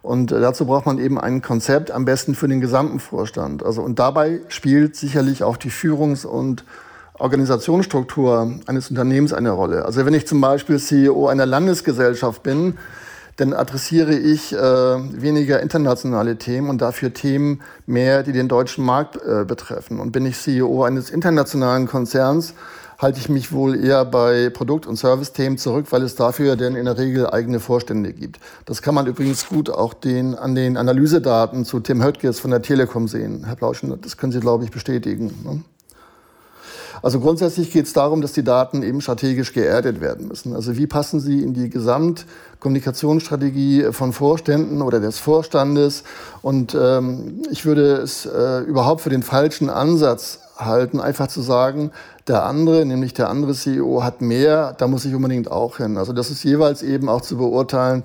Und 0.01 0.31
äh, 0.33 0.41
dazu 0.41 0.65
braucht 0.65 0.85
man 0.85 0.99
eben 0.99 1.19
ein 1.19 1.41
Konzept, 1.41 1.91
am 1.91 2.03
besten 2.03 2.35
für 2.35 2.49
den 2.49 2.59
gesamten 2.59 2.99
Vorstand. 2.99 3.63
Also, 3.63 3.81
und 3.81 3.99
dabei 3.99 4.41
spielt 4.49 4.97
sicherlich 4.97 5.43
auch 5.43 5.55
die 5.55 5.71
Führungs- 5.71 6.25
und 6.25 6.65
Organisationsstruktur 7.19 8.59
eines 8.65 8.89
Unternehmens 8.89 9.33
eine 9.33 9.51
Rolle. 9.51 9.85
Also 9.85 10.05
wenn 10.05 10.13
ich 10.13 10.27
zum 10.27 10.41
Beispiel 10.41 10.79
CEO 10.79 11.27
einer 11.27 11.45
Landesgesellschaft 11.45 12.43
bin, 12.43 12.77
dann 13.37 13.53
adressiere 13.53 14.13
ich 14.13 14.53
äh, 14.53 14.57
weniger 14.57 15.59
internationale 15.59 16.37
Themen 16.37 16.69
und 16.69 16.81
dafür 16.81 17.13
Themen 17.13 17.61
mehr, 17.85 18.23
die 18.23 18.31
den 18.31 18.47
deutschen 18.47 18.85
Markt 18.85 19.17
äh, 19.17 19.43
betreffen. 19.43 19.99
Und 19.99 20.11
bin 20.11 20.25
ich 20.25 20.37
CEO 20.37 20.83
eines 20.83 21.09
internationalen 21.09 21.87
Konzerns, 21.87 22.53
halte 22.99 23.19
ich 23.19 23.29
mich 23.29 23.51
wohl 23.51 23.83
eher 23.83 24.05
bei 24.05 24.49
Produkt- 24.51 24.85
und 24.85 24.97
Service-Themen 24.97 25.57
zurück, 25.57 25.87
weil 25.89 26.03
es 26.03 26.15
dafür 26.15 26.55
denn 26.55 26.75
in 26.75 26.85
der 26.85 26.97
Regel 26.97 27.27
eigene 27.27 27.59
Vorstände 27.59 28.13
gibt. 28.13 28.39
Das 28.65 28.81
kann 28.81 28.93
man 28.93 29.07
übrigens 29.07 29.47
gut 29.49 29.69
auch 29.69 29.93
den, 29.93 30.35
an 30.35 30.53
den 30.53 30.77
Analysedaten 30.77 31.65
zu 31.65 31.79
Tim 31.79 32.03
Höttges 32.03 32.39
von 32.39 32.51
der 32.51 32.61
Telekom 32.61 33.07
sehen. 33.07 33.45
Herr 33.45 33.55
Plauschen, 33.55 33.99
das 34.01 34.17
können 34.17 34.31
Sie, 34.31 34.39
glaube 34.39 34.63
ich, 34.63 34.71
bestätigen. 34.71 35.33
Ne? 35.43 35.63
Also 37.03 37.19
grundsätzlich 37.19 37.71
geht 37.71 37.85
es 37.85 37.91
darum, 37.91 38.21
dass 38.21 38.31
die 38.31 38.45
Daten 38.45 38.81
eben 38.81 39.01
strategisch 39.01 39.51
geerdet 39.51 39.99
werden 39.99 40.29
müssen. 40.29 40.55
Also 40.55 40.77
wie 40.77 40.87
passen 40.87 41.19
sie 41.19 41.43
in 41.43 41.53
die 41.53 41.69
Gesamtkommunikationsstrategie 41.69 43.87
von 43.91 44.13
Vorständen 44.13 44.81
oder 44.81 45.01
des 45.01 45.19
Vorstandes? 45.19 46.05
Und 46.41 46.77
ähm, 46.79 47.41
ich 47.51 47.65
würde 47.65 47.97
es 47.97 48.25
äh, 48.25 48.61
überhaupt 48.61 49.01
für 49.01 49.09
den 49.09 49.21
falschen 49.21 49.69
Ansatz 49.69 50.39
halten, 50.55 51.01
einfach 51.01 51.27
zu 51.27 51.41
sagen, 51.41 51.91
der 52.29 52.45
andere, 52.45 52.85
nämlich 52.85 53.13
der 53.13 53.27
andere 53.27 53.53
CEO 53.53 54.01
hat 54.01 54.21
mehr, 54.21 54.73
da 54.77 54.87
muss 54.87 55.03
ich 55.03 55.13
unbedingt 55.13 55.51
auch 55.51 55.75
hin. 55.77 55.97
Also 55.97 56.13
das 56.13 56.31
ist 56.31 56.45
jeweils 56.45 56.83
eben 56.83 57.09
auch 57.09 57.19
zu 57.19 57.35
beurteilen, 57.35 58.03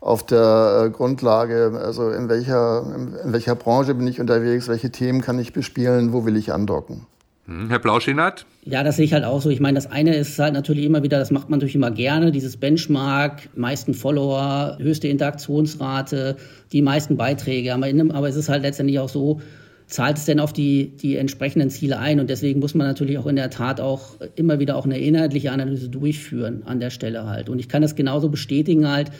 auf 0.00 0.24
der 0.24 0.86
äh, 0.86 0.90
Grundlage, 0.90 1.80
also 1.84 2.10
in 2.10 2.28
welcher, 2.28 2.82
in 3.24 3.32
welcher 3.32 3.54
Branche 3.54 3.94
bin 3.94 4.08
ich 4.08 4.20
unterwegs, 4.20 4.66
welche 4.66 4.90
Themen 4.90 5.20
kann 5.20 5.38
ich 5.38 5.52
bespielen, 5.52 6.12
wo 6.12 6.24
will 6.24 6.36
ich 6.36 6.52
andocken. 6.52 7.06
Hm, 7.50 7.68
Herr 7.68 7.80
Plauschinat? 7.80 8.46
Ja, 8.64 8.84
das 8.84 8.94
sehe 8.96 9.04
ich 9.04 9.12
halt 9.12 9.24
auch 9.24 9.42
so. 9.42 9.50
Ich 9.50 9.58
meine, 9.58 9.74
das 9.74 9.90
eine 9.90 10.14
ist 10.14 10.38
halt 10.38 10.54
natürlich 10.54 10.84
immer 10.84 11.02
wieder, 11.02 11.18
das 11.18 11.32
macht 11.32 11.50
man 11.50 11.58
natürlich 11.58 11.74
immer 11.74 11.90
gerne, 11.90 12.30
dieses 12.30 12.56
Benchmark, 12.56 13.48
meisten 13.56 13.92
Follower, 13.92 14.78
höchste 14.78 15.08
Interaktionsrate, 15.08 16.36
die 16.70 16.80
meisten 16.80 17.16
Beiträge. 17.16 17.74
Aber 17.74 18.28
es 18.28 18.36
ist 18.36 18.48
halt 18.48 18.62
letztendlich 18.62 19.00
auch 19.00 19.08
so, 19.08 19.40
zahlt 19.88 20.18
es 20.18 20.26
denn 20.26 20.38
auf 20.38 20.52
die, 20.52 20.96
die 20.96 21.16
entsprechenden 21.16 21.70
Ziele 21.70 21.98
ein? 21.98 22.20
Und 22.20 22.30
deswegen 22.30 22.60
muss 22.60 22.74
man 22.74 22.86
natürlich 22.86 23.18
auch 23.18 23.26
in 23.26 23.34
der 23.34 23.50
Tat 23.50 23.80
auch 23.80 24.20
immer 24.36 24.60
wieder 24.60 24.76
auch 24.76 24.84
eine 24.84 25.00
inhaltliche 25.00 25.50
Analyse 25.50 25.88
durchführen 25.88 26.62
an 26.66 26.78
der 26.78 26.90
Stelle 26.90 27.26
halt. 27.26 27.48
Und 27.48 27.58
ich 27.58 27.68
kann 27.68 27.82
das 27.82 27.96
genauso 27.96 28.28
bestätigen 28.28 28.88
halt, 28.88 29.10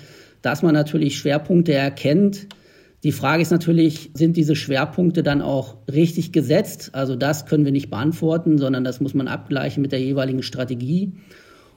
dass 0.41 0.63
man 0.63 0.73
natürlich 0.73 1.19
Schwerpunkte 1.19 1.73
erkennt. 1.73 2.47
Die 3.03 3.13
Frage 3.13 3.41
ist 3.41 3.51
natürlich, 3.51 4.11
sind 4.13 4.37
diese 4.37 4.55
Schwerpunkte 4.55 5.23
dann 5.23 5.41
auch 5.41 5.77
richtig 5.91 6.33
gesetzt? 6.33 6.91
Also 6.93 7.17
das 7.17 7.47
können 7.47 7.65
wir 7.65 7.73
nicht 7.73 7.89
beantworten, 7.89 8.59
sondern 8.59 8.85
das 8.85 9.01
muss 9.01 9.15
man 9.15 9.27
abgleichen 9.27 9.81
mit 9.81 9.93
der 9.93 10.01
jeweiligen 10.01 10.43
Strategie. 10.43 11.15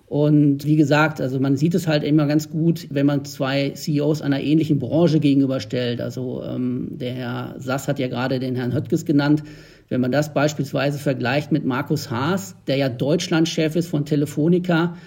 Und 0.06 0.66
wie 0.66 0.76
gesagt, 0.76 1.22
also 1.22 1.40
man 1.40 1.56
sieht 1.56 1.76
es 1.76 1.88
halt 1.88 2.04
immer 2.04 2.28
ganz 2.28 2.50
gut, 2.50 2.88
wenn 2.92 3.06
man 3.06 3.24
zwei 3.24 3.70
CEOs 3.70 4.22
einer 4.22 4.42
ähnlichen 4.42 4.80
Branche 4.80 5.20
gegenüberstellt. 5.20 6.02
Also 6.02 6.44
ähm, 6.44 6.90
der 6.92 7.14
Herr 7.14 7.56
Sass 7.58 7.88
hat 7.88 8.00
ja 8.00 8.10
gerade 8.10 8.40
den 8.40 8.56
Herrn 8.56 8.74
Höttges 8.74 9.06
genannt. 9.06 9.44
Wenn 9.90 10.02
man 10.02 10.12
das 10.12 10.34
beispielsweise 10.34 11.00
vergleicht 11.00 11.52
mit 11.52 11.66
Markus 11.66 12.12
Haas, 12.12 12.56
der 12.68 12.76
ja 12.76 12.90
Deutschlandchef 12.90 13.76
ist 13.76 13.88
von 13.88 14.06
Telefonica, 14.06 14.98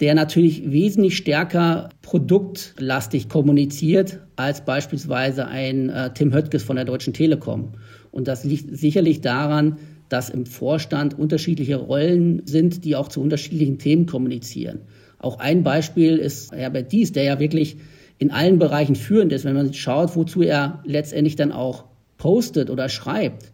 der 0.00 0.14
natürlich 0.14 0.72
wesentlich 0.72 1.16
stärker 1.16 1.90
produktlastig 2.00 3.28
kommuniziert 3.28 4.20
als 4.34 4.64
beispielsweise 4.64 5.46
ein 5.46 5.90
äh, 5.90 6.12
Tim 6.14 6.32
Höttges 6.32 6.62
von 6.62 6.76
der 6.76 6.86
Deutschen 6.86 7.12
Telekom. 7.12 7.72
Und 8.10 8.26
das 8.26 8.44
liegt 8.44 8.76
sicherlich 8.76 9.20
daran, 9.20 9.76
dass 10.08 10.30
im 10.30 10.46
Vorstand 10.46 11.18
unterschiedliche 11.18 11.76
Rollen 11.76 12.42
sind, 12.46 12.84
die 12.84 12.96
auch 12.96 13.08
zu 13.08 13.20
unterschiedlichen 13.20 13.78
Themen 13.78 14.06
kommunizieren. 14.06 14.80
Auch 15.18 15.38
ein 15.38 15.62
Beispiel 15.62 16.16
ist 16.16 16.50
Herbert 16.52 16.90
Dies, 16.92 17.12
der 17.12 17.24
ja 17.24 17.38
wirklich 17.38 17.76
in 18.18 18.30
allen 18.30 18.58
Bereichen 18.58 18.96
führend 18.96 19.32
ist, 19.32 19.44
wenn 19.44 19.54
man 19.54 19.72
schaut, 19.74 20.16
wozu 20.16 20.42
er 20.42 20.82
letztendlich 20.84 21.36
dann 21.36 21.52
auch 21.52 21.84
postet 22.16 22.70
oder 22.70 22.88
schreibt. 22.88 23.52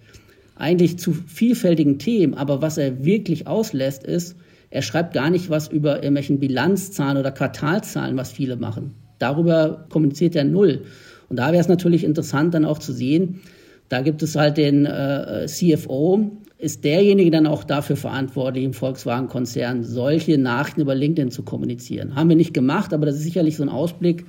Eigentlich 0.54 0.98
zu 0.98 1.12
vielfältigen 1.12 1.98
Themen, 1.98 2.34
aber 2.34 2.62
was 2.62 2.78
er 2.78 3.04
wirklich 3.04 3.46
auslässt, 3.46 4.04
ist, 4.04 4.36
er 4.70 4.82
schreibt 4.82 5.14
gar 5.14 5.30
nicht 5.30 5.50
was 5.50 5.68
über 5.68 5.96
irgendwelchen 5.96 6.38
Bilanzzahlen 6.38 7.18
oder 7.18 7.30
Quartalzahlen, 7.30 8.16
was 8.16 8.32
viele 8.32 8.56
machen. 8.56 8.94
Darüber 9.18 9.86
kommuniziert 9.88 10.36
er 10.36 10.44
null. 10.44 10.82
Und 11.28 11.38
da 11.38 11.52
wäre 11.52 11.60
es 11.60 11.68
natürlich 11.68 12.04
interessant, 12.04 12.54
dann 12.54 12.64
auch 12.64 12.78
zu 12.78 12.92
sehen, 12.92 13.40
da 13.88 14.02
gibt 14.02 14.22
es 14.22 14.34
halt 14.34 14.56
den 14.56 14.84
äh, 14.84 15.46
CFO, 15.46 16.30
ist 16.58 16.84
derjenige 16.84 17.30
dann 17.30 17.46
auch 17.46 17.64
dafür 17.64 17.96
verantwortlich, 17.96 18.64
im 18.64 18.72
Volkswagen-Konzern 18.72 19.84
solche 19.84 20.38
Nachrichten 20.38 20.80
über 20.80 20.94
LinkedIn 20.94 21.30
zu 21.30 21.42
kommunizieren. 21.42 22.16
Haben 22.16 22.30
wir 22.30 22.36
nicht 22.36 22.54
gemacht, 22.54 22.92
aber 22.92 23.06
das 23.06 23.16
ist 23.16 23.22
sicherlich 23.22 23.56
so 23.56 23.62
ein 23.62 23.68
Ausblick, 23.68 24.24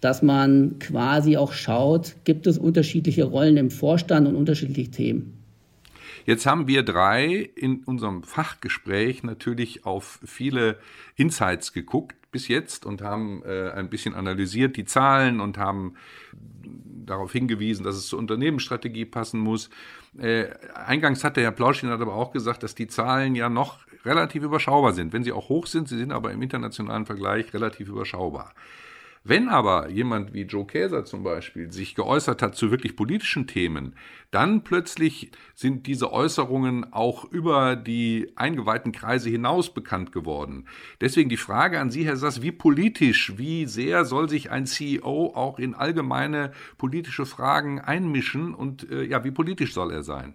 dass 0.00 0.22
man 0.22 0.78
quasi 0.78 1.36
auch 1.36 1.52
schaut, 1.52 2.16
gibt 2.24 2.46
es 2.46 2.58
unterschiedliche 2.58 3.24
Rollen 3.24 3.56
im 3.56 3.70
Vorstand 3.70 4.26
und 4.26 4.36
unterschiedliche 4.36 4.90
Themen. 4.90 5.32
Jetzt 6.24 6.46
haben 6.46 6.66
wir 6.66 6.82
drei 6.82 7.50
in 7.54 7.84
unserem 7.84 8.22
Fachgespräch 8.22 9.22
natürlich 9.22 9.84
auf 9.84 10.18
viele 10.24 10.78
Insights 11.16 11.72
geguckt 11.72 12.16
bis 12.32 12.48
jetzt 12.48 12.86
und 12.86 13.02
haben 13.02 13.42
äh, 13.44 13.70
ein 13.70 13.88
bisschen 13.88 14.14
analysiert 14.14 14.76
die 14.76 14.84
Zahlen 14.84 15.40
und 15.40 15.58
haben 15.58 15.94
darauf 17.04 17.32
hingewiesen, 17.32 17.84
dass 17.84 17.96
es 17.96 18.08
zur 18.08 18.18
Unternehmensstrategie 18.18 19.04
passen 19.04 19.40
muss. 19.40 19.70
Äh, 20.18 20.46
eingangs 20.74 21.24
hat 21.24 21.36
der 21.36 21.44
Herr 21.44 21.52
Plauschin 21.52 21.88
aber 21.90 22.12
auch 22.14 22.32
gesagt, 22.32 22.62
dass 22.62 22.74
die 22.74 22.88
Zahlen 22.88 23.34
ja 23.34 23.48
noch 23.48 23.86
relativ 24.04 24.42
überschaubar 24.42 24.92
sind. 24.92 25.12
Wenn 25.12 25.24
sie 25.24 25.32
auch 25.32 25.48
hoch 25.48 25.66
sind, 25.66 25.88
sie 25.88 25.98
sind 25.98 26.12
aber 26.12 26.32
im 26.32 26.42
internationalen 26.42 27.06
Vergleich 27.06 27.52
relativ 27.54 27.88
überschaubar. 27.88 28.54
Wenn 29.28 29.48
aber 29.48 29.88
jemand 29.88 30.34
wie 30.34 30.42
Joe 30.42 30.68
Käser 30.68 31.04
zum 31.04 31.24
Beispiel 31.24 31.72
sich 31.72 31.96
geäußert 31.96 32.42
hat 32.42 32.54
zu 32.54 32.70
wirklich 32.70 32.94
politischen 32.94 33.48
Themen, 33.48 33.96
dann 34.30 34.62
plötzlich 34.62 35.32
sind 35.52 35.88
diese 35.88 36.12
Äußerungen 36.12 36.92
auch 36.92 37.24
über 37.24 37.74
die 37.74 38.30
eingeweihten 38.36 38.92
Kreise 38.92 39.28
hinaus 39.28 39.74
bekannt 39.74 40.12
geworden. 40.12 40.68
Deswegen 41.00 41.28
die 41.28 41.36
Frage 41.36 41.80
an 41.80 41.90
Sie, 41.90 42.06
Herr 42.06 42.16
Sass, 42.16 42.40
wie 42.40 42.52
politisch, 42.52 43.36
wie 43.36 43.66
sehr 43.66 44.04
soll 44.04 44.28
sich 44.28 44.52
ein 44.52 44.64
CEO 44.64 45.32
auch 45.34 45.58
in 45.58 45.74
allgemeine 45.74 46.52
politische 46.78 47.26
Fragen 47.26 47.80
einmischen 47.80 48.54
und 48.54 48.88
äh, 48.92 49.02
ja, 49.02 49.24
wie 49.24 49.32
politisch 49.32 49.74
soll 49.74 49.90
er 49.90 50.04
sein? 50.04 50.34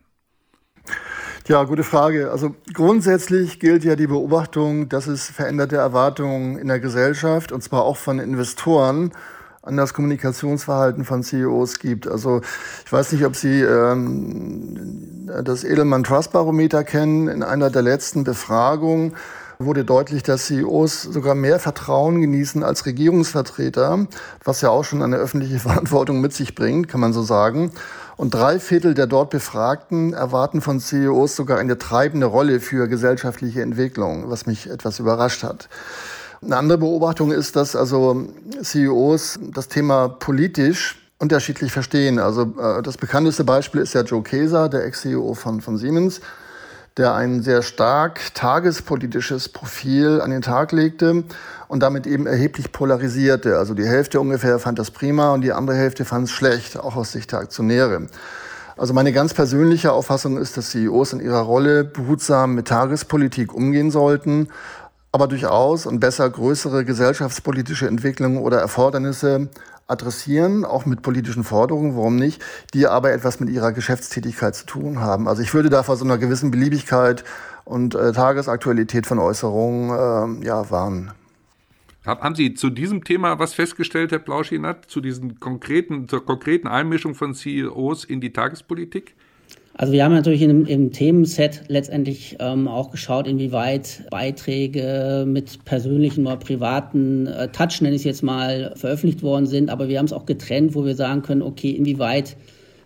Ja, 1.48 1.64
gute 1.64 1.84
Frage. 1.84 2.32
Also 2.32 2.54
grundsätzlich 2.72 3.60
gilt 3.60 3.84
ja 3.84 3.96
die 3.96 4.06
Beobachtung, 4.06 4.90
dass 4.90 5.08
es 5.08 5.26
veränderte 5.26 5.76
Erwartungen 5.76 6.58
in 6.58 6.68
der 6.68 6.80
Gesellschaft 6.80 7.52
und 7.52 7.64
zwar 7.64 7.82
auch 7.82 7.98
von 7.98 8.20
Investoren 8.20 9.12
an 9.64 9.76
das 9.76 9.94
Kommunikationsverhalten 9.96 11.04
von 11.04 11.24
CEOs 11.24 11.80
gibt. 11.80 12.08
Also 12.08 12.42
ich 12.86 12.94
weiß 12.94 13.12
nicht, 13.12 13.26
ob 13.26 13.36
Sie 13.36 13.62
ähm, 13.62 15.28
das 15.44 15.64
Edelmann 15.64 16.04
Trust 16.04 16.32
Barometer 16.32 16.84
kennen. 16.84 17.28
In 17.28 17.42
einer 17.42 17.72
der 17.72 17.82
letzten 17.82 18.24
Befragungen 18.24 19.16
wurde 19.58 19.84
deutlich, 19.84 20.22
dass 20.22 20.46
CEOs 20.46 21.04
sogar 21.04 21.34
mehr 21.34 21.60
Vertrauen 21.60 22.22
genießen 22.22 22.64
als 22.64 22.86
Regierungsvertreter, 22.86 24.08
was 24.44 24.62
ja 24.62 24.70
auch 24.70 24.84
schon 24.84 25.02
eine 25.02 25.18
öffentliche 25.18 25.60
Verantwortung 25.60 26.22
mit 26.22 26.34
sich 26.34 26.54
bringt, 26.54 26.88
kann 26.88 27.02
man 27.02 27.14
so 27.14 27.24
sagen. 27.24 27.72
Und 28.22 28.36
drei 28.36 28.60
Viertel 28.60 28.94
der 28.94 29.08
dort 29.08 29.32
Befragten 29.32 30.14
erwarten 30.14 30.62
von 30.62 30.80
CEOs 30.80 31.36
sogar 31.36 31.58
eine 31.58 31.80
treibende 31.80 32.28
Rolle 32.28 32.60
für 32.60 32.88
gesellschaftliche 32.88 33.64
Entwicklung, 33.64 34.30
was 34.30 34.46
mich 34.46 34.70
etwas 34.70 35.00
überrascht 35.00 35.42
hat. 35.42 35.70
Eine 36.44 36.58
andere 36.58 36.78
Beobachtung 36.78 37.32
ist, 37.32 37.56
dass 37.56 37.76
also 37.76 38.28
CEOs 38.62 39.40
das 39.52 39.70
Thema 39.70 40.08
politisch 40.08 41.02
unterschiedlich 41.18 41.72
verstehen. 41.72 42.20
Also 42.20 42.54
äh, 42.60 42.84
das 42.84 42.96
bekannteste 42.96 43.44
Beispiel 43.44 43.82
ist 43.82 43.96
ja 43.96 44.04
Joe 44.04 44.22
Keser, 44.22 44.70
der 44.70 44.86
Ex-CEO 44.86 45.34
von, 45.34 45.60
von 45.60 45.80
Siemens, 45.80 46.22
der 46.98 47.14
ein 47.14 47.42
sehr 47.42 47.62
stark 47.62 48.34
tagespolitisches 48.34 49.50
Profil 49.50 50.20
an 50.22 50.32
den 50.32 50.42
Tag 50.42 50.72
legte 50.72 51.24
und 51.68 51.82
damit 51.82 52.06
eben 52.06 52.28
erheblich 52.28 52.72
polarisierte. 52.72 53.58
Also 53.58 53.74
die 53.74 53.86
Hälfte 53.86 54.20
ungefähr 54.20 54.60
fand 54.60 54.78
das 54.78 54.92
prima 54.92 55.34
und 55.34 55.42
die 55.42 55.54
andere 55.54 55.78
Hälfte 55.78 56.04
fand 56.04 56.26
es 56.26 56.32
schlecht, 56.32 56.78
auch 56.78 56.96
aus 56.96 57.14
Sicht 57.14 57.32
der 57.32 57.40
Aktionäre. 57.40 58.08
Also 58.78 58.94
meine 58.94 59.14
ganz 59.14 59.34
persönliche 59.34 59.94
Auffassung 59.94 60.38
ist, 60.38 60.58
dass 60.58 60.72
CEOs 60.72 61.14
in 61.14 61.20
ihrer 61.20 61.42
Rolle 61.42 61.84
behutsam 61.84 62.56
mit 62.56 62.68
Tagespolitik 62.68 63.54
umgehen 63.54 63.92
sollten, 63.92 64.48
aber 65.12 65.28
durchaus 65.28 65.86
und 65.86 66.00
besser 66.00 66.30
größere 66.30 66.86
gesellschaftspolitische 66.86 67.88
Entwicklungen 67.88 68.38
oder 68.38 68.60
Erfordernisse 68.60 69.50
adressieren, 69.88 70.64
auch 70.64 70.86
mit 70.86 71.02
politischen 71.02 71.44
Forderungen, 71.44 71.96
warum 71.96 72.16
nicht, 72.16 72.42
die 72.74 72.88
aber 72.88 73.12
etwas 73.12 73.40
mit 73.40 73.50
ihrer 73.50 73.74
Geschäftstätigkeit 73.74 74.56
zu 74.56 74.66
tun 74.66 75.00
haben. 75.00 75.28
Also 75.28 75.42
ich 75.42 75.54
würde 75.54 75.70
da 75.70 75.84
vor 75.84 75.98
so 75.98 76.06
einer 76.06 76.18
gewissen 76.18 76.50
Beliebigkeit 76.50 77.26
und 77.66 77.94
äh, 77.94 78.14
Tagesaktualität 78.14 79.06
von 79.06 79.20
Äußerungen 79.20 80.42
äh, 80.42 80.46
ja, 80.46 80.70
warnen. 80.72 81.12
Haben 82.06 82.34
Sie 82.34 82.56
zu 82.56 82.72
diesem 82.72 83.04
Thema 83.04 83.38
was 83.38 83.54
festgestellt, 83.54 84.12
Herr 84.12 84.20
Plauschinat, 84.20 84.86
zu 84.90 85.02
diesen 85.02 85.40
konkreten, 85.40 86.08
zur 86.08 86.26
konkreten 86.26 86.68
Einmischung 86.68 87.14
von 87.14 87.36
CEOs 87.36 88.06
in 88.06 88.22
die 88.22 88.34
Tagespolitik? 88.34 89.16
Also 89.82 89.94
wir 89.94 90.04
haben 90.04 90.14
natürlich 90.14 90.44
im, 90.44 90.68
im 90.68 90.92
Themenset 90.92 91.64
letztendlich 91.68 92.38
ähm, 92.40 92.68
auch 92.68 92.92
geschaut, 92.92 93.28
inwieweit 93.28 94.04
Beiträge 94.12 95.26
mit 95.28 95.66
persönlichen 95.66 96.28
oder 96.28 96.38
privaten 96.38 97.26
äh, 97.26 97.48
Touch, 97.48 97.82
nenne 97.82 97.96
ich 97.96 98.02
es 98.02 98.04
jetzt 98.04 98.22
mal, 98.22 98.74
veröffentlicht 98.76 99.24
worden 99.24 99.48
sind. 99.48 99.72
Aber 99.72 99.90
wir 99.90 99.98
haben 99.98 100.06
es 100.06 100.14
auch 100.14 100.28
getrennt, 100.28 100.76
wo 100.76 100.86
wir 100.86 100.94
sagen 100.94 101.24
können, 101.24 101.42
okay, 101.42 101.72
inwieweit 101.72 102.38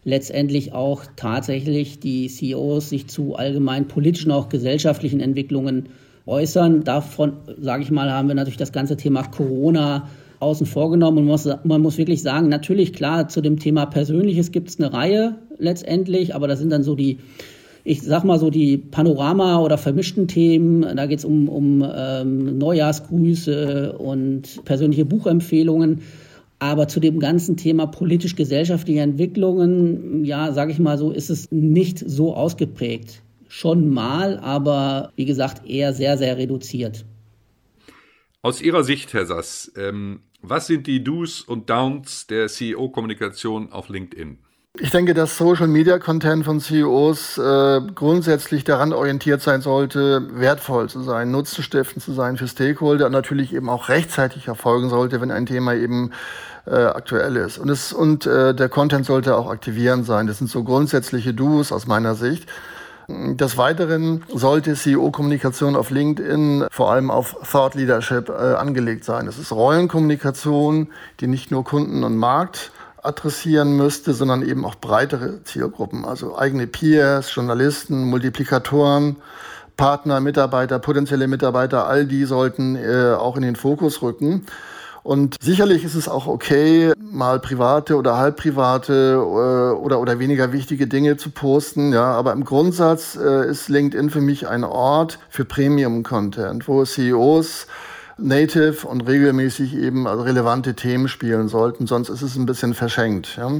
letztendlich 0.05 0.71
auch 0.71 1.03
tatsächlich 1.17 1.99
die 1.99 2.29
CEOs 2.29 2.91
sich 2.91 3.08
zu 3.08 3.36
allgemein 3.36 3.89
politischen, 3.89 4.31
auch 4.31 4.47
gesellschaftlichen 4.47 5.19
Entwicklungen 5.19 5.89
äußern. 6.25 6.86
Davon, 6.86 7.34
sage 7.60 7.84
ich 7.84 7.91
mal, 7.91 8.10
haben 8.10 8.29
wir 8.29 8.36
natürlich 8.36 8.55
das 8.55 8.71
ganze 8.71 8.95
Thema 8.95 9.23
Corona 9.23 10.08
außen 10.39 10.65
vor 10.65 10.91
genommen. 10.91 11.19
Und 11.19 11.26
man 11.26 11.32
muss, 11.32 11.50
man 11.63 11.82
muss 11.82 11.98
wirklich 11.98 12.21
sagen, 12.21 12.50
natürlich, 12.50 12.93
klar, 12.93 13.28
zu 13.28 13.41
dem 13.41 13.60
Thema 13.60 13.86
Persönliches 13.86 14.52
gibt 14.52 14.69
es 14.69 14.80
eine 14.80 14.93
Reihe 14.93 15.36
letztendlich, 15.58 16.36
aber 16.36 16.48
das 16.48 16.60
sind 16.60 16.71
dann 16.71 16.84
so 16.84 16.95
die, 16.95 17.19
ich 17.84 18.02
sag 18.02 18.24
mal 18.24 18.39
so 18.39 18.50
die 18.50 18.78
Panorama- 18.78 19.60
oder 19.60 19.78
vermischten 19.78 20.28
Themen, 20.28 20.82
da 20.95 21.06
geht 21.06 21.19
es 21.19 21.26
um, 21.26 21.50
um 21.50 21.86
ähm, 21.95 22.58
Neujahrsgrüße 22.58 23.93
und 23.98 24.65
persönliche 24.65 25.06
Buchempfehlungen. 25.06 26.02
Aber 26.58 26.88
zu 26.88 27.00
dem 27.00 27.19
ganzen 27.19 27.58
Thema 27.58 27.86
politisch-gesellschaftliche 27.86 29.02
Entwicklungen, 29.02 30.24
ja, 30.24 30.54
sage 30.54 30.71
ich 30.71 30.80
mal 30.80 30.98
so, 30.98 31.12
ist 31.12 31.30
es 31.30 31.52
nicht 31.52 32.00
so 32.00 32.34
ausgeprägt. 32.34 33.21
Schon 33.50 33.89
mal, 33.89 34.39
aber 34.39 35.12
wie 35.15 35.26
gesagt, 35.26 35.69
eher 35.69 35.93
sehr, 35.93 36.17
sehr 36.17 36.38
reduziert. 36.38 37.06
Aus 38.45 38.62
Ihrer 38.62 38.84
Sicht, 38.84 39.12
Herr 39.15 39.25
Sass, 39.25 39.71
ähm, 39.75 40.19
was 40.43 40.67
sind 40.67 40.86
die 40.86 41.03
Do's 41.03 41.41
und 41.41 41.67
Downs 41.71 42.27
der 42.27 42.47
CEO-Kommunikation 42.47 43.71
auf 43.71 43.89
LinkedIn? 43.89 44.38
Ich 44.77 44.91
denke, 44.91 45.15
dass 45.15 45.36
Social 45.36 45.67
Media 45.67 45.97
Content 45.97 46.45
von 46.45 46.60
CEOs 46.60 47.39
äh, 47.39 47.81
grundsätzlich 47.95 48.63
daran 48.63 48.93
orientiert 48.93 49.41
sein 49.41 49.62
sollte, 49.62 50.27
wertvoll 50.39 50.89
zu 50.89 51.01
sein, 51.01 51.31
nutzenstiftend 51.31 52.03
zu 52.03 52.13
sein 52.13 52.38
für 52.38 52.47
Stakeholder 52.47 53.08
und 53.08 53.13
natürlich 53.13 53.51
eben 53.51 53.67
auch 53.67 53.89
rechtzeitig 53.89 54.47
erfolgen 54.47 54.89
sollte, 54.89 55.21
wenn 55.21 55.31
ein 55.31 55.47
Thema 55.47 55.73
eben 55.73 56.12
äh, 56.67 56.75
aktuell 56.75 57.38
ist. 57.38 57.58
Und, 57.58 57.69
es, 57.69 57.93
und 57.93 58.27
äh, 58.27 58.53
der 58.53 58.69
Content 58.69 59.08
sollte 59.08 59.38
auch 59.38 59.49
aktivierend 59.49 60.05
sein. 60.05 60.27
Das 60.27 60.38
sind 60.38 60.51
so 60.51 60.63
grundsätzliche 60.63 61.34
Do's 61.34 61.71
aus 61.71 61.88
meiner 61.88 62.13
Sicht. 62.13 62.47
Des 63.08 63.58
Weiteren 63.58 64.24
sollte 64.34 64.74
CEO-Kommunikation 64.74 65.76
auf 65.76 65.91
LinkedIn 65.91 66.65
vor 66.72 66.91
allem 66.91 67.12
auf 67.12 67.36
Thought 67.52 67.76
Leadership 67.76 68.30
äh, 68.30 68.56
angelegt 68.56 69.04
sein. 69.04 69.28
Es 69.28 69.38
ist 69.38 69.52
Rollenkommunikation, 69.52 70.88
die 71.20 71.28
nicht 71.28 71.52
nur 71.52 71.63
Kunden 71.63 72.04
und 72.04 72.18
Markt 72.18 72.72
adressieren 73.04 73.78
müsste, 73.78 74.13
sondern 74.13 74.41
eben 74.41 74.65
auch 74.65 74.76
breitere 74.76 75.44
Zielgruppen, 75.44 76.04
also 76.04 76.36
eigene 76.36 76.65
Peers, 76.65 77.34
Journalisten, 77.36 78.06
Multiplikatoren, 78.06 79.18
Partner, 79.78 80.20
Mitarbeiter, 80.20 80.80
potenzielle 80.80 81.28
Mitarbeiter, 81.28 81.86
all 81.88 82.08
die 82.08 82.26
sollten 82.26 82.76
äh, 82.76 83.13
auch 83.13 83.36
in 83.36 83.44
den 83.44 83.56
Fokus 83.56 84.02
rücken. 84.02 84.48
Und 85.06 85.36
sicherlich 85.39 85.84
ist 85.84 85.94
es 85.94 86.10
auch 86.10 86.26
okay, 86.26 86.91
mal 86.98 87.39
private 87.39 87.96
oder 87.96 88.18
halbprivate 88.18 89.13
äh, 89.13 89.80
oder, 89.80 90.00
oder 90.00 90.18
weniger 90.18 90.52
wichtige 90.52 90.88
Dinge 90.88 91.15
zu 91.15 91.30
posten. 91.30 91.94
Ja, 91.94 92.06
aber 92.13 92.34
im 92.34 92.44
Grundsatz 92.44 93.15
äh, 93.15 93.48
ist 93.48 93.70
LinkedIn 93.70 94.10
für 94.10 94.22
mich 94.22 94.48
ein 94.48 94.63
Ort 94.63 95.20
für 95.30 95.46
Premium-Content, 95.46 96.68
wo 96.68 96.84
CEOs 96.84 97.68
native 98.18 98.88
und 98.88 99.02
regelmäßig 99.02 99.76
eben 99.76 100.08
relevante 100.08 100.74
Themen 100.74 101.08
spielen 101.08 101.50
sollten, 101.50 101.86
sonst 101.86 102.10
ist 102.10 102.24
es 102.24 102.36
ein 102.36 102.48
bisschen 102.48 102.74
verschenkt. 102.74 103.38
Ja. 103.38 103.52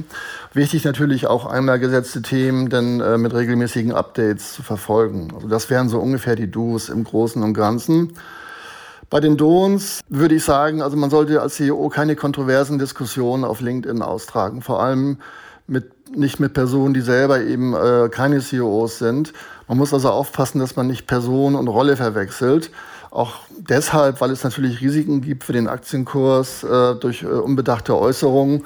Wichtig 0.52 0.82
natürlich 0.82 1.28
auch 1.28 1.46
einmal 1.46 1.78
gesetzte 1.78 2.22
Themen 2.22 2.70
dann 2.70 2.98
äh, 2.98 3.18
mit 3.18 3.32
regelmäßigen 3.32 3.92
Updates 3.92 4.54
zu 4.54 4.64
verfolgen. 4.64 5.28
Also 5.32 5.46
das 5.46 5.70
wären 5.70 5.90
so 5.90 6.00
ungefähr 6.00 6.34
die 6.34 6.50
Do's 6.50 6.88
im 6.88 7.04
Großen 7.04 7.40
und 7.40 7.54
Ganzen. 7.54 8.14
Bei 9.08 9.20
den 9.20 9.36
Don'ts 9.36 10.00
würde 10.08 10.34
ich 10.34 10.44
sagen, 10.44 10.82
also 10.82 10.96
man 10.96 11.10
sollte 11.10 11.40
als 11.40 11.54
CEO 11.54 11.88
keine 11.88 12.16
kontroversen 12.16 12.78
Diskussionen 12.78 13.44
auf 13.44 13.60
LinkedIn 13.60 14.02
austragen, 14.02 14.62
vor 14.62 14.82
allem 14.82 15.18
mit, 15.68 16.16
nicht 16.16 16.40
mit 16.40 16.54
Personen, 16.54 16.92
die 16.92 17.00
selber 17.00 17.40
eben 17.40 17.74
äh, 17.74 18.08
keine 18.08 18.40
CEOs 18.40 18.98
sind. 18.98 19.32
Man 19.68 19.78
muss 19.78 19.94
also 19.94 20.10
aufpassen, 20.10 20.58
dass 20.58 20.74
man 20.74 20.88
nicht 20.88 21.06
Person 21.06 21.54
und 21.54 21.68
Rolle 21.68 21.96
verwechselt. 21.96 22.70
Auch 23.10 23.34
deshalb, 23.58 24.20
weil 24.20 24.30
es 24.30 24.42
natürlich 24.42 24.80
Risiken 24.80 25.20
gibt 25.20 25.44
für 25.44 25.52
den 25.52 25.68
Aktienkurs 25.68 26.64
äh, 26.64 26.96
durch 26.96 27.22
äh, 27.22 27.26
unbedachte 27.26 27.96
Äußerungen. 27.96 28.64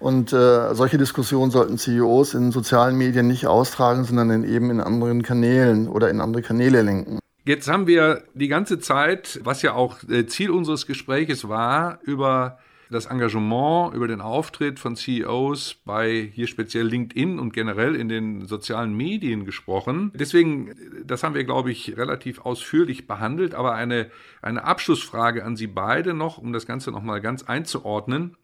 Und 0.00 0.32
äh, 0.32 0.74
solche 0.74 0.98
Diskussionen 0.98 1.50
sollten 1.50 1.78
CEOs 1.78 2.34
in 2.34 2.52
sozialen 2.52 2.96
Medien 2.96 3.26
nicht 3.26 3.46
austragen, 3.46 4.04
sondern 4.04 4.44
eben 4.44 4.70
in 4.70 4.80
anderen 4.80 5.22
Kanälen 5.22 5.88
oder 5.88 6.10
in 6.10 6.20
andere 6.20 6.42
Kanäle 6.42 6.82
lenken. 6.82 7.18
Jetzt 7.48 7.66
haben 7.66 7.86
wir 7.86 8.24
die 8.34 8.48
ganze 8.48 8.78
Zeit, 8.78 9.40
was 9.42 9.62
ja 9.62 9.72
auch 9.72 10.06
äh, 10.06 10.26
Ziel 10.26 10.50
unseres 10.50 10.86
Gespräches 10.86 11.48
war, 11.48 11.98
über 12.02 12.58
das 12.90 13.06
Engagement, 13.06 13.94
über 13.94 14.06
den 14.06 14.20
Auftritt 14.20 14.78
von 14.78 14.96
CEOs 14.96 15.76
bei 15.86 16.30
hier 16.34 16.46
speziell 16.46 16.86
LinkedIn 16.86 17.38
und 17.38 17.54
generell 17.54 17.96
in 17.96 18.10
den 18.10 18.44
sozialen 18.44 18.94
Medien 18.94 19.46
gesprochen. 19.46 20.12
Deswegen, 20.14 20.74
das 21.06 21.22
haben 21.22 21.34
wir, 21.34 21.44
glaube 21.44 21.70
ich, 21.70 21.96
relativ 21.96 22.42
ausführlich 22.42 23.06
behandelt, 23.06 23.54
aber 23.54 23.74
eine, 23.74 24.10
eine 24.42 24.64
Abschlussfrage 24.64 25.42
an 25.42 25.56
Sie 25.56 25.68
beide 25.68 26.12
noch, 26.12 26.36
um 26.36 26.52
das 26.52 26.66
Ganze 26.66 26.90
nochmal 26.90 27.22
ganz 27.22 27.44
einzuordnen. 27.44 28.36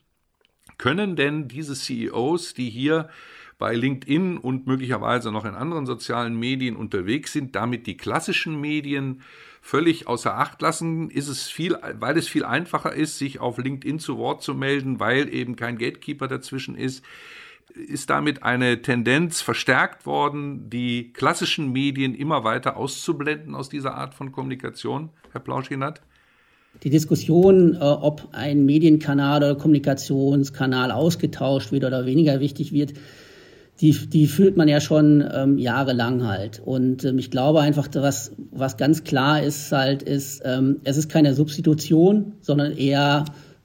Können 0.78 1.14
denn 1.14 1.46
diese 1.46 1.74
CEOs, 1.74 2.54
die 2.54 2.70
hier 2.70 3.10
bei 3.58 3.74
LinkedIn 3.74 4.38
und 4.38 4.66
möglicherweise 4.66 5.30
noch 5.30 5.44
in 5.44 5.54
anderen 5.54 5.86
sozialen 5.86 6.38
Medien 6.38 6.76
unterwegs 6.76 7.32
sind, 7.32 7.54
damit 7.54 7.86
die 7.86 7.96
klassischen 7.96 8.60
Medien 8.60 9.22
völlig 9.60 10.06
außer 10.06 10.36
Acht 10.36 10.60
lassen, 10.60 11.10
ist 11.10 11.28
es 11.28 11.48
viel, 11.48 11.76
weil 11.98 12.18
es 12.18 12.28
viel 12.28 12.44
einfacher 12.44 12.92
ist, 12.92 13.18
sich 13.18 13.40
auf 13.40 13.58
LinkedIn 13.58 13.98
zu 13.98 14.18
Wort 14.18 14.42
zu 14.42 14.54
melden, 14.54 15.00
weil 15.00 15.32
eben 15.32 15.56
kein 15.56 15.78
Gatekeeper 15.78 16.28
dazwischen 16.28 16.74
ist, 16.74 17.04
ist 17.74 18.10
damit 18.10 18.42
eine 18.42 18.82
Tendenz 18.82 19.40
verstärkt 19.40 20.06
worden, 20.06 20.68
die 20.70 21.12
klassischen 21.12 21.72
Medien 21.72 22.14
immer 22.14 22.44
weiter 22.44 22.76
auszublenden 22.76 23.54
aus 23.54 23.68
dieser 23.68 23.94
Art 23.94 24.14
von 24.14 24.32
Kommunikation, 24.32 25.10
Herr 25.32 25.40
Plauschinat? 25.40 26.00
Die 26.82 26.90
Diskussion, 26.90 27.74
äh, 27.74 27.78
ob 27.78 28.28
ein 28.32 28.66
Medienkanal 28.66 29.38
oder 29.38 29.54
Kommunikationskanal 29.54 30.90
ausgetauscht 30.90 31.72
wird 31.72 31.84
oder 31.84 32.04
weniger 32.04 32.40
wichtig 32.40 32.72
wird, 32.72 32.94
die, 33.80 33.92
die 33.92 34.26
fühlt 34.26 34.56
man 34.56 34.68
ja 34.68 34.80
schon 34.80 35.24
ähm, 35.34 35.58
jahrelang 35.58 36.26
halt. 36.26 36.62
Und 36.64 37.04
ähm, 37.04 37.18
ich 37.18 37.30
glaube 37.30 37.60
einfach, 37.60 37.88
was, 37.94 38.32
was 38.52 38.76
ganz 38.76 39.02
klar 39.02 39.42
ist 39.42 39.72
halt, 39.72 40.02
ist, 40.02 40.42
ähm, 40.44 40.80
es 40.84 40.96
ist 40.96 41.08
keine 41.08 41.34
Substitution, 41.34 42.34
sondern 42.40 42.76
eher, 42.76 43.24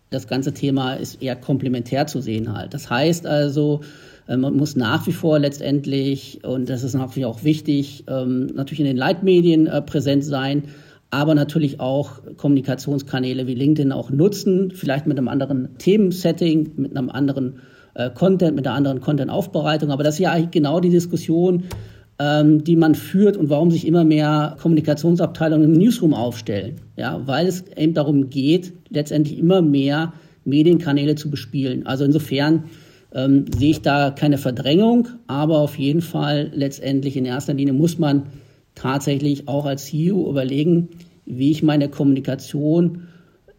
das 0.09 0.27
ganze 0.27 0.53
Thema 0.53 0.93
ist 0.95 1.21
eher 1.21 1.35
komplementär 1.35 2.07
zu 2.07 2.21
sehen 2.21 2.53
halt. 2.57 2.73
Das 2.73 2.89
heißt 2.89 3.27
also, 3.27 3.81
äh, 4.27 4.35
man 4.35 4.55
muss 4.55 4.75
nach 4.75 5.05
wie 5.05 5.11
vor 5.11 5.37
letztendlich, 5.37 6.39
und 6.43 6.69
das 6.69 6.83
ist 6.83 6.95
natürlich 6.95 7.25
auch 7.25 7.43
wichtig, 7.43 8.05
ähm, 8.07 8.47
natürlich 8.47 8.79
in 8.79 8.87
den 8.87 8.97
Leitmedien 8.97 9.67
äh, 9.67 9.81
präsent 9.83 10.23
sein, 10.23 10.63
aber 11.11 11.35
natürlich 11.35 11.79
auch 11.79 12.21
Kommunikationskanäle 12.37 13.45
wie 13.45 13.55
LinkedIn 13.55 13.91
auch 13.91 14.09
nutzen, 14.09 14.71
vielleicht 14.71 15.05
mit 15.05 15.17
einem 15.17 15.27
anderen 15.27 15.77
Themensetting, 15.77 16.71
mit 16.77 16.95
einem 16.95 17.09
anderen 17.09 17.61
äh, 17.99 18.09
Content, 18.09 18.55
mit 18.55 18.65
einer 18.65 18.75
anderen 18.75 19.01
Content-Aufbereitung. 19.01 19.91
Aber 19.91 20.03
das 20.03 20.15
ist 20.15 20.19
ja 20.19 20.31
eigentlich 20.31 20.51
genau 20.51 20.79
die 20.79 20.89
Diskussion, 20.89 21.65
ähm, 22.17 22.63
die 22.63 22.77
man 22.77 22.95
führt 22.95 23.35
und 23.35 23.49
warum 23.49 23.71
sich 23.71 23.85
immer 23.85 24.05
mehr 24.05 24.55
Kommunikationsabteilungen 24.61 25.73
im 25.73 25.79
Newsroom 25.79 26.13
aufstellen. 26.13 26.75
Ja, 26.95 27.21
weil 27.25 27.47
es 27.47 27.65
eben 27.75 27.93
darum 27.93 28.29
geht, 28.29 28.73
letztendlich 28.89 29.37
immer 29.37 29.61
mehr 29.61 30.13
Medienkanäle 30.45 31.15
zu 31.15 31.29
bespielen. 31.29 31.85
Also 31.85 32.05
insofern 32.05 32.65
ähm, 33.13 33.45
sehe 33.57 33.71
ich 33.71 33.81
da 33.81 34.11
keine 34.11 34.37
Verdrängung, 34.37 35.09
aber 35.27 35.59
auf 35.59 35.77
jeden 35.77 36.01
Fall 36.01 36.51
letztendlich 36.53 37.17
in 37.17 37.25
erster 37.25 37.53
Linie 37.53 37.73
muss 37.73 37.99
man 37.99 38.27
tatsächlich 38.75 39.47
auch 39.49 39.65
als 39.65 39.87
CEO 39.87 40.29
überlegen, 40.29 40.89
wie 41.25 41.51
ich 41.51 41.63
meine 41.63 41.89
Kommunikation 41.89 43.07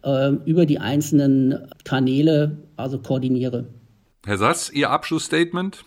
äh, 0.03 0.31
über 0.45 0.65
die 0.65 0.79
einzelnen 0.79 1.59
Kanäle 1.83 2.57
also 2.75 2.97
koordiniere. 2.97 3.65
Herr 4.23 4.37
Sass, 4.37 4.69
Ihr 4.69 4.91
Abschlussstatement? 4.91 5.83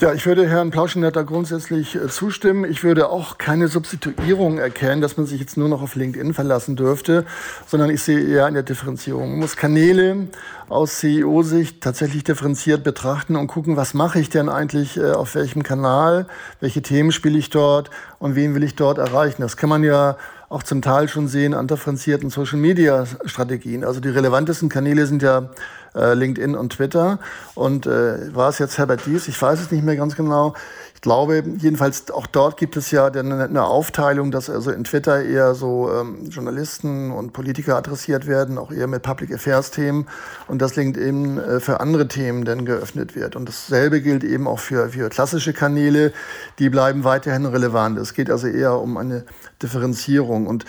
Ja, 0.00 0.14
ich 0.14 0.24
würde 0.24 0.48
Herrn 0.48 0.70
Plauschenetter 0.70 1.22
grundsätzlich 1.24 1.94
äh, 1.94 2.08
zustimmen. 2.08 2.64
Ich 2.64 2.82
würde 2.82 3.10
auch 3.10 3.36
keine 3.36 3.68
Substituierung 3.68 4.56
erkennen, 4.56 5.02
dass 5.02 5.18
man 5.18 5.26
sich 5.26 5.38
jetzt 5.38 5.58
nur 5.58 5.68
noch 5.68 5.82
auf 5.82 5.96
LinkedIn 5.96 6.32
verlassen 6.32 6.76
dürfte, 6.76 7.26
sondern 7.66 7.90
ich 7.90 8.00
sehe 8.00 8.20
eher 8.20 8.46
eine 8.46 8.64
Differenzierung. 8.64 9.32
Man 9.32 9.40
muss 9.40 9.56
Kanäle 9.56 10.28
aus 10.70 11.00
CEO-Sicht 11.00 11.82
tatsächlich 11.82 12.24
differenziert 12.24 12.84
betrachten 12.84 13.36
und 13.36 13.48
gucken, 13.48 13.76
was 13.76 13.92
mache 13.92 14.18
ich 14.18 14.30
denn 14.30 14.48
eigentlich 14.48 14.96
äh, 14.96 15.10
auf 15.10 15.34
welchem 15.34 15.62
Kanal, 15.62 16.26
welche 16.60 16.80
Themen 16.80 17.12
spiele 17.12 17.36
ich 17.36 17.50
dort 17.50 17.90
und 18.18 18.36
wen 18.36 18.54
will 18.54 18.62
ich 18.62 18.76
dort 18.76 18.96
erreichen. 18.96 19.42
Das 19.42 19.58
kann 19.58 19.68
man 19.68 19.84
ja 19.84 20.16
auch 20.48 20.62
zum 20.62 20.80
Teil 20.82 21.08
schon 21.08 21.28
sehen 21.28 21.54
an 21.54 21.68
differenzierten 21.68 22.30
Social-Media-Strategien. 22.30 23.84
Also 23.84 24.00
die 24.00 24.08
relevantesten 24.08 24.68
Kanäle 24.68 25.06
sind 25.06 25.22
ja 25.22 25.50
äh, 25.94 26.14
LinkedIn 26.14 26.54
und 26.54 26.72
Twitter. 26.74 27.18
Und 27.54 27.86
äh, 27.86 28.34
war 28.34 28.48
es 28.48 28.58
jetzt 28.58 28.78
Herbert 28.78 29.02
Dies? 29.06 29.28
Ich 29.28 29.40
weiß 29.40 29.60
es 29.60 29.70
nicht 29.70 29.84
mehr 29.84 29.96
ganz 29.96 30.16
genau. 30.16 30.54
Ich 31.00 31.02
glaube, 31.02 31.42
jedenfalls 31.56 32.10
auch 32.10 32.26
dort 32.26 32.58
gibt 32.58 32.76
es 32.76 32.90
ja 32.90 33.06
eine 33.06 33.64
Aufteilung, 33.64 34.30
dass 34.30 34.50
also 34.50 34.70
in 34.70 34.84
Twitter 34.84 35.22
eher 35.22 35.54
so 35.54 35.90
ähm, 35.90 36.28
Journalisten 36.28 37.10
und 37.10 37.32
Politiker 37.32 37.78
adressiert 37.78 38.26
werden, 38.26 38.58
auch 38.58 38.70
eher 38.70 38.86
mit 38.86 39.02
Public 39.02 39.32
Affairs 39.32 39.70
Themen 39.70 40.06
und 40.46 40.60
dass 40.60 40.76
LinkedIn 40.76 41.38
äh, 41.38 41.60
für 41.60 41.80
andere 41.80 42.06
Themen 42.06 42.44
dann 42.44 42.66
geöffnet 42.66 43.16
wird. 43.16 43.34
Und 43.34 43.48
dasselbe 43.48 44.02
gilt 44.02 44.24
eben 44.24 44.46
auch 44.46 44.58
für, 44.58 44.90
für 44.90 45.08
klassische 45.08 45.54
Kanäle, 45.54 46.12
die 46.58 46.68
bleiben 46.68 47.02
weiterhin 47.02 47.46
relevant. 47.46 47.96
Es 47.96 48.12
geht 48.12 48.30
also 48.30 48.46
eher 48.46 48.78
um 48.78 48.98
eine 48.98 49.24
Differenzierung 49.62 50.46
und 50.46 50.66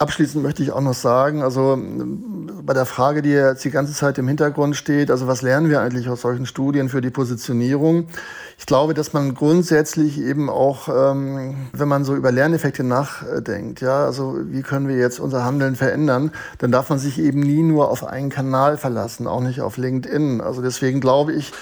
Abschließend 0.00 0.42
möchte 0.42 0.62
ich 0.62 0.72
auch 0.72 0.80
noch 0.80 0.94
sagen, 0.94 1.42
also 1.42 1.78
bei 1.78 2.72
der 2.72 2.86
Frage, 2.86 3.20
die 3.20 3.32
jetzt 3.32 3.62
die 3.66 3.70
ganze 3.70 3.92
Zeit 3.92 4.16
im 4.16 4.26
Hintergrund 4.28 4.74
steht, 4.74 5.10
also 5.10 5.26
was 5.26 5.42
lernen 5.42 5.68
wir 5.68 5.82
eigentlich 5.82 6.08
aus 6.08 6.22
solchen 6.22 6.46
Studien 6.46 6.88
für 6.88 7.02
die 7.02 7.10
Positionierung? 7.10 8.06
Ich 8.56 8.64
glaube, 8.64 8.94
dass 8.94 9.12
man 9.12 9.34
grundsätzlich 9.34 10.18
eben 10.18 10.48
auch, 10.48 10.88
ähm, 10.88 11.68
wenn 11.74 11.88
man 11.88 12.06
so 12.06 12.16
über 12.16 12.32
Lerneffekte 12.32 12.82
nachdenkt, 12.82 13.82
ja, 13.82 14.06
also 14.06 14.38
wie 14.44 14.62
können 14.62 14.88
wir 14.88 14.96
jetzt 14.96 15.20
unser 15.20 15.44
Handeln 15.44 15.76
verändern, 15.76 16.32
dann 16.56 16.72
darf 16.72 16.88
man 16.88 16.98
sich 16.98 17.18
eben 17.18 17.40
nie 17.40 17.62
nur 17.62 17.90
auf 17.90 18.02
einen 18.02 18.30
Kanal 18.30 18.78
verlassen, 18.78 19.26
auch 19.26 19.42
nicht 19.42 19.60
auf 19.60 19.76
LinkedIn. 19.76 20.40
Also 20.40 20.62
deswegen 20.62 21.02
glaube 21.02 21.34
ich, 21.34 21.52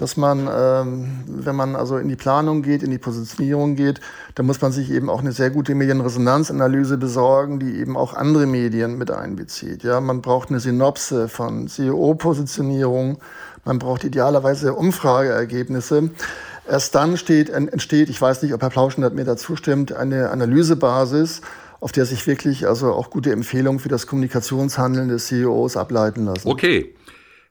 dass 0.00 0.16
man, 0.16 0.48
ähm, 0.50 1.24
wenn 1.26 1.54
man 1.54 1.76
also 1.76 1.98
in 1.98 2.08
die 2.08 2.16
Planung 2.16 2.62
geht, 2.62 2.82
in 2.82 2.90
die 2.90 2.96
Positionierung 2.96 3.76
geht, 3.76 4.00
dann 4.34 4.46
muss 4.46 4.58
man 4.62 4.72
sich 4.72 4.90
eben 4.90 5.10
auch 5.10 5.20
eine 5.20 5.32
sehr 5.32 5.50
gute 5.50 5.74
Medienresonanzanalyse 5.74 6.96
besorgen, 6.96 7.60
die 7.60 7.78
eben 7.78 7.98
auch 7.98 8.14
andere 8.14 8.46
Medien 8.46 8.96
mit 8.96 9.10
einbezieht. 9.10 9.82
Ja, 9.82 10.00
man 10.00 10.22
braucht 10.22 10.48
eine 10.48 10.58
Synopse 10.58 11.28
von 11.28 11.68
CEO-Positionierung, 11.68 13.18
man 13.66 13.78
braucht 13.78 14.04
idealerweise 14.04 14.72
Umfrageergebnisse. 14.72 16.08
Erst 16.66 16.94
dann 16.94 17.18
steht, 17.18 17.50
entsteht, 17.50 18.08
ich 18.08 18.20
weiß 18.22 18.42
nicht, 18.42 18.54
ob 18.54 18.62
Herr 18.62 18.70
Plauschendert 18.70 19.14
mir 19.14 19.24
dazu 19.24 19.54
stimmt, 19.54 19.92
eine 19.92 20.30
Analysebasis, 20.30 21.42
auf 21.78 21.92
der 21.92 22.06
sich 22.06 22.26
wirklich 22.26 22.66
also 22.66 22.94
auch 22.94 23.10
gute 23.10 23.32
Empfehlungen 23.32 23.80
für 23.80 23.90
das 23.90 24.06
Kommunikationshandeln 24.06 25.10
des 25.10 25.26
CEOs 25.26 25.76
ableiten 25.76 26.24
lassen. 26.24 26.48
Okay. 26.48 26.94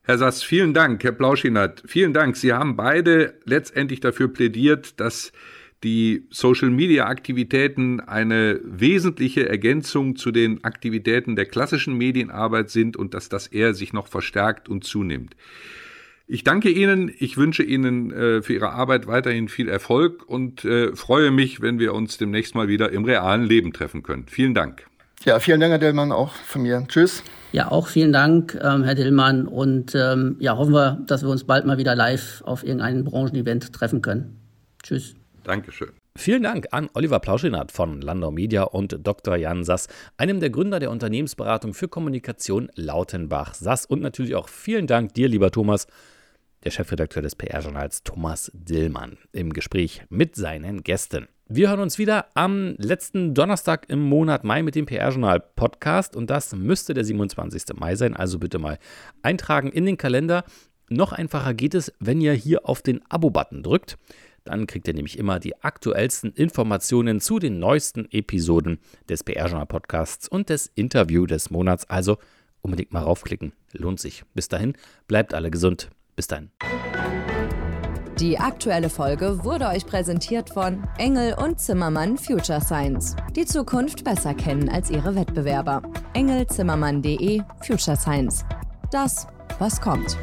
Herr 0.10 0.17
Sass, 0.17 0.41
vielen 0.41 0.74
Dank. 0.74 1.04
Herr 1.04 1.12
Plauschinat, 1.12 1.84
vielen 1.86 2.13
Dank. 2.13 2.36
Sie 2.36 2.52
haben 2.52 2.76
beide 2.76 3.36
letztendlich 3.45 4.00
dafür 4.00 4.28
plädiert, 4.28 5.00
dass 5.00 5.32
die 5.84 6.26
Social-Media-Aktivitäten 6.32 8.00
eine 8.00 8.60
wesentliche 8.63 9.48
Ergänzung 9.48 10.15
zu 10.15 10.32
den 10.32 10.63
Aktivitäten 10.63 11.36
der 11.36 11.45
klassischen 11.45 11.93
Medienarbeit 11.93 12.72
sind 12.72 12.98
und 12.98 13.13
dass 13.13 13.30
das 13.30 13.45
eher 13.45 13.76
sich 13.76 13.93
noch 13.93 14.08
verstärkt 14.08 14.67
und 14.67 14.84
zunimmt. 14.84 15.36
Ich 16.26 16.43
danke 16.43 16.72
Ihnen, 16.72 17.13
ich 17.19 17.38
wünsche 17.38 17.62
Ihnen 17.62 18.10
äh, 18.12 18.41
für 18.41 18.54
Ihre 18.54 18.72
Arbeit 18.72 19.06
weiterhin 19.06 19.48
viel 19.48 19.69
Erfolg 19.69 20.28
und 20.28 20.65
äh, 20.65 20.95
freue 20.95 21.30
mich, 21.30 21.62
wenn 21.62 21.78
wir 21.78 21.93
uns 21.93 22.17
demnächst 22.17 22.56
mal 22.56 22.67
wieder 22.67 22.91
im 22.91 23.06
realen 23.06 23.43
Leben 23.43 23.74
treffen 23.74 24.02
können. 24.02 24.26
Vielen 24.28 24.56
Dank. 24.56 24.88
Ja, 25.24 25.39
vielen 25.39 25.60
Dank, 25.60 25.69
Herr 25.69 25.78
Dellmann, 25.78 26.12
auch 26.12 26.34
von 26.34 26.63
mir. 26.63 26.84
Tschüss. 26.88 27.22
Ja, 27.52 27.72
auch 27.72 27.88
vielen 27.88 28.14
Dank, 28.14 28.60
ähm, 28.62 28.84
Herr 28.84 28.96
Dillmann. 28.96 29.48
Und 29.48 29.96
ähm, 29.96 30.36
ja, 30.40 30.56
hoffen 30.56 30.74
wir, 30.74 31.04
dass 31.08 31.24
wir 31.24 31.30
uns 31.30 31.44
bald 31.44 31.66
mal 31.66 31.78
wieder 31.78 31.96
live 31.96 32.44
auf 32.46 32.64
irgendeinem 32.64 33.04
Branchenevent 33.04 33.74
treffen 33.74 34.02
können. 34.02 34.40
Tschüss. 34.84 35.16
Dankeschön. 35.44 35.90
Vielen 36.16 36.44
Dank 36.44 36.68
an 36.72 36.90
Oliver 36.94 37.20
Plauschinat 37.20 37.72
von 37.72 38.02
Landau 38.02 38.30
Media 38.30 38.64
und 38.64 39.00
Dr. 39.02 39.36
Jan 39.38 39.64
Sass, 39.64 39.88
einem 40.18 40.40
der 40.40 40.50
Gründer 40.50 40.80
der 40.80 40.92
Unternehmensberatung 40.92 41.74
für 41.74 41.88
Kommunikation 41.88 42.70
Lautenbach 42.76 43.54
Sass. 43.54 43.86
Und 43.86 44.02
natürlich 44.02 44.36
auch 44.36 44.50
vielen 44.50 44.86
Dank 44.86 45.14
dir, 45.14 45.28
lieber 45.28 45.50
Thomas, 45.50 45.88
der 46.64 46.72
Chefredakteur 46.72 47.24
des 47.24 47.36
PR-Journals 47.36 48.04
Thomas 48.04 48.52
Dillmann, 48.54 49.18
im 49.32 49.54
Gespräch 49.54 50.04
mit 50.10 50.36
seinen 50.36 50.84
Gästen. 50.84 51.28
Wir 51.52 51.70
hören 51.70 51.80
uns 51.80 51.98
wieder 51.98 52.28
am 52.36 52.76
letzten 52.78 53.34
Donnerstag 53.34 53.90
im 53.90 54.02
Monat 54.02 54.44
Mai 54.44 54.62
mit 54.62 54.76
dem 54.76 54.86
PR-Journal 54.86 55.40
Podcast 55.40 56.16
und 56.16 56.30
das 56.30 56.56
müsste 56.56 56.94
der 56.94 57.04
27. 57.04 57.76
Mai 57.76 57.96
sein. 57.96 58.16
Also 58.16 58.38
bitte 58.38 58.60
mal 58.60 58.78
eintragen 59.24 59.72
in 59.72 59.88
den 59.88 59.98
Kalender. 59.98 60.44
Noch 60.90 61.12
einfacher 61.12 61.56
geht 61.56 61.74
es, 61.74 61.92
wenn 62.00 62.22
ihr 62.22 62.34
hier 62.34 62.70
auf 62.70 62.84
den 62.84 63.02
Abo-Button 63.10 63.64
drückt. 63.64 63.98
Dann 64.44 64.68
kriegt 64.68 64.88
ihr 64.88 64.94
nämlich 64.94 65.18
immer 65.18 65.40
die 65.40 65.60
aktuellsten 65.64 66.34
Informationen 66.34 67.20
zu 67.20 67.40
den 67.40 67.58
neuesten 67.58 68.08
Episoden 68.12 68.78
des 69.10 69.24
PR-Journal 69.24 69.66
Podcasts 69.66 70.28
und 70.28 70.50
des 70.50 70.72
Interview 70.76 71.26
des 71.26 71.50
Monats. 71.50 71.90
Also 71.90 72.20
unbedingt 72.62 72.94
mal 72.94 73.02
raufklicken. 73.02 73.54
Lohnt 73.72 74.00
sich. 74.00 74.24
Bis 74.36 74.50
dahin, 74.50 74.74
bleibt 75.08 75.34
alle 75.34 75.50
gesund. 75.50 75.90
Bis 76.16 76.28
dann. 76.28 76.52
Die 78.19 78.38
aktuelle 78.38 78.89
Folge 78.89 79.45
wurde 79.45 79.67
euch 79.67 79.86
präsentiert 79.86 80.49
von 80.49 80.84
Engel 80.97 81.36
und 81.36 81.58
Zimmermann 81.58 82.17
Future 82.17 82.60
Science. 82.60 83.15
Die 83.34 83.45
Zukunft 83.45 84.03
besser 84.03 84.34
kennen 84.34 84.67
als 84.67 84.89
ihre 84.89 85.15
Wettbewerber. 85.15 85.82
engelzimmermann.de 86.13 87.41
Future 87.65 87.95
Science. 87.95 88.43
Das, 88.91 89.25
was 89.58 89.79
kommt. 89.79 90.17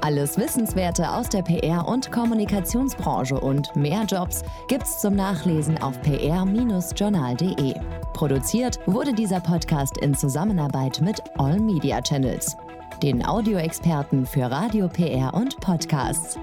Alles 0.00 0.38
Wissenswerte 0.38 1.10
aus 1.10 1.28
der 1.28 1.42
PR- 1.42 1.86
und 1.86 2.10
Kommunikationsbranche 2.10 3.38
und 3.38 3.76
mehr 3.76 4.04
Jobs 4.04 4.42
gibt's 4.68 5.02
zum 5.02 5.14
Nachlesen 5.14 5.76
auf 5.82 6.00
pr-journal.de. 6.00 7.74
Produziert 8.14 8.78
wurde 8.86 9.12
dieser 9.12 9.40
Podcast 9.40 9.98
in 9.98 10.14
Zusammenarbeit 10.14 11.02
mit 11.02 11.22
All 11.36 11.60
Media 11.60 12.00
Channels 12.00 12.56
den 13.02 13.24
Audioexperten 13.24 14.26
für 14.26 14.50
Radio 14.50 14.88
PR 14.88 15.32
und 15.34 15.58
Podcasts. 15.60 16.38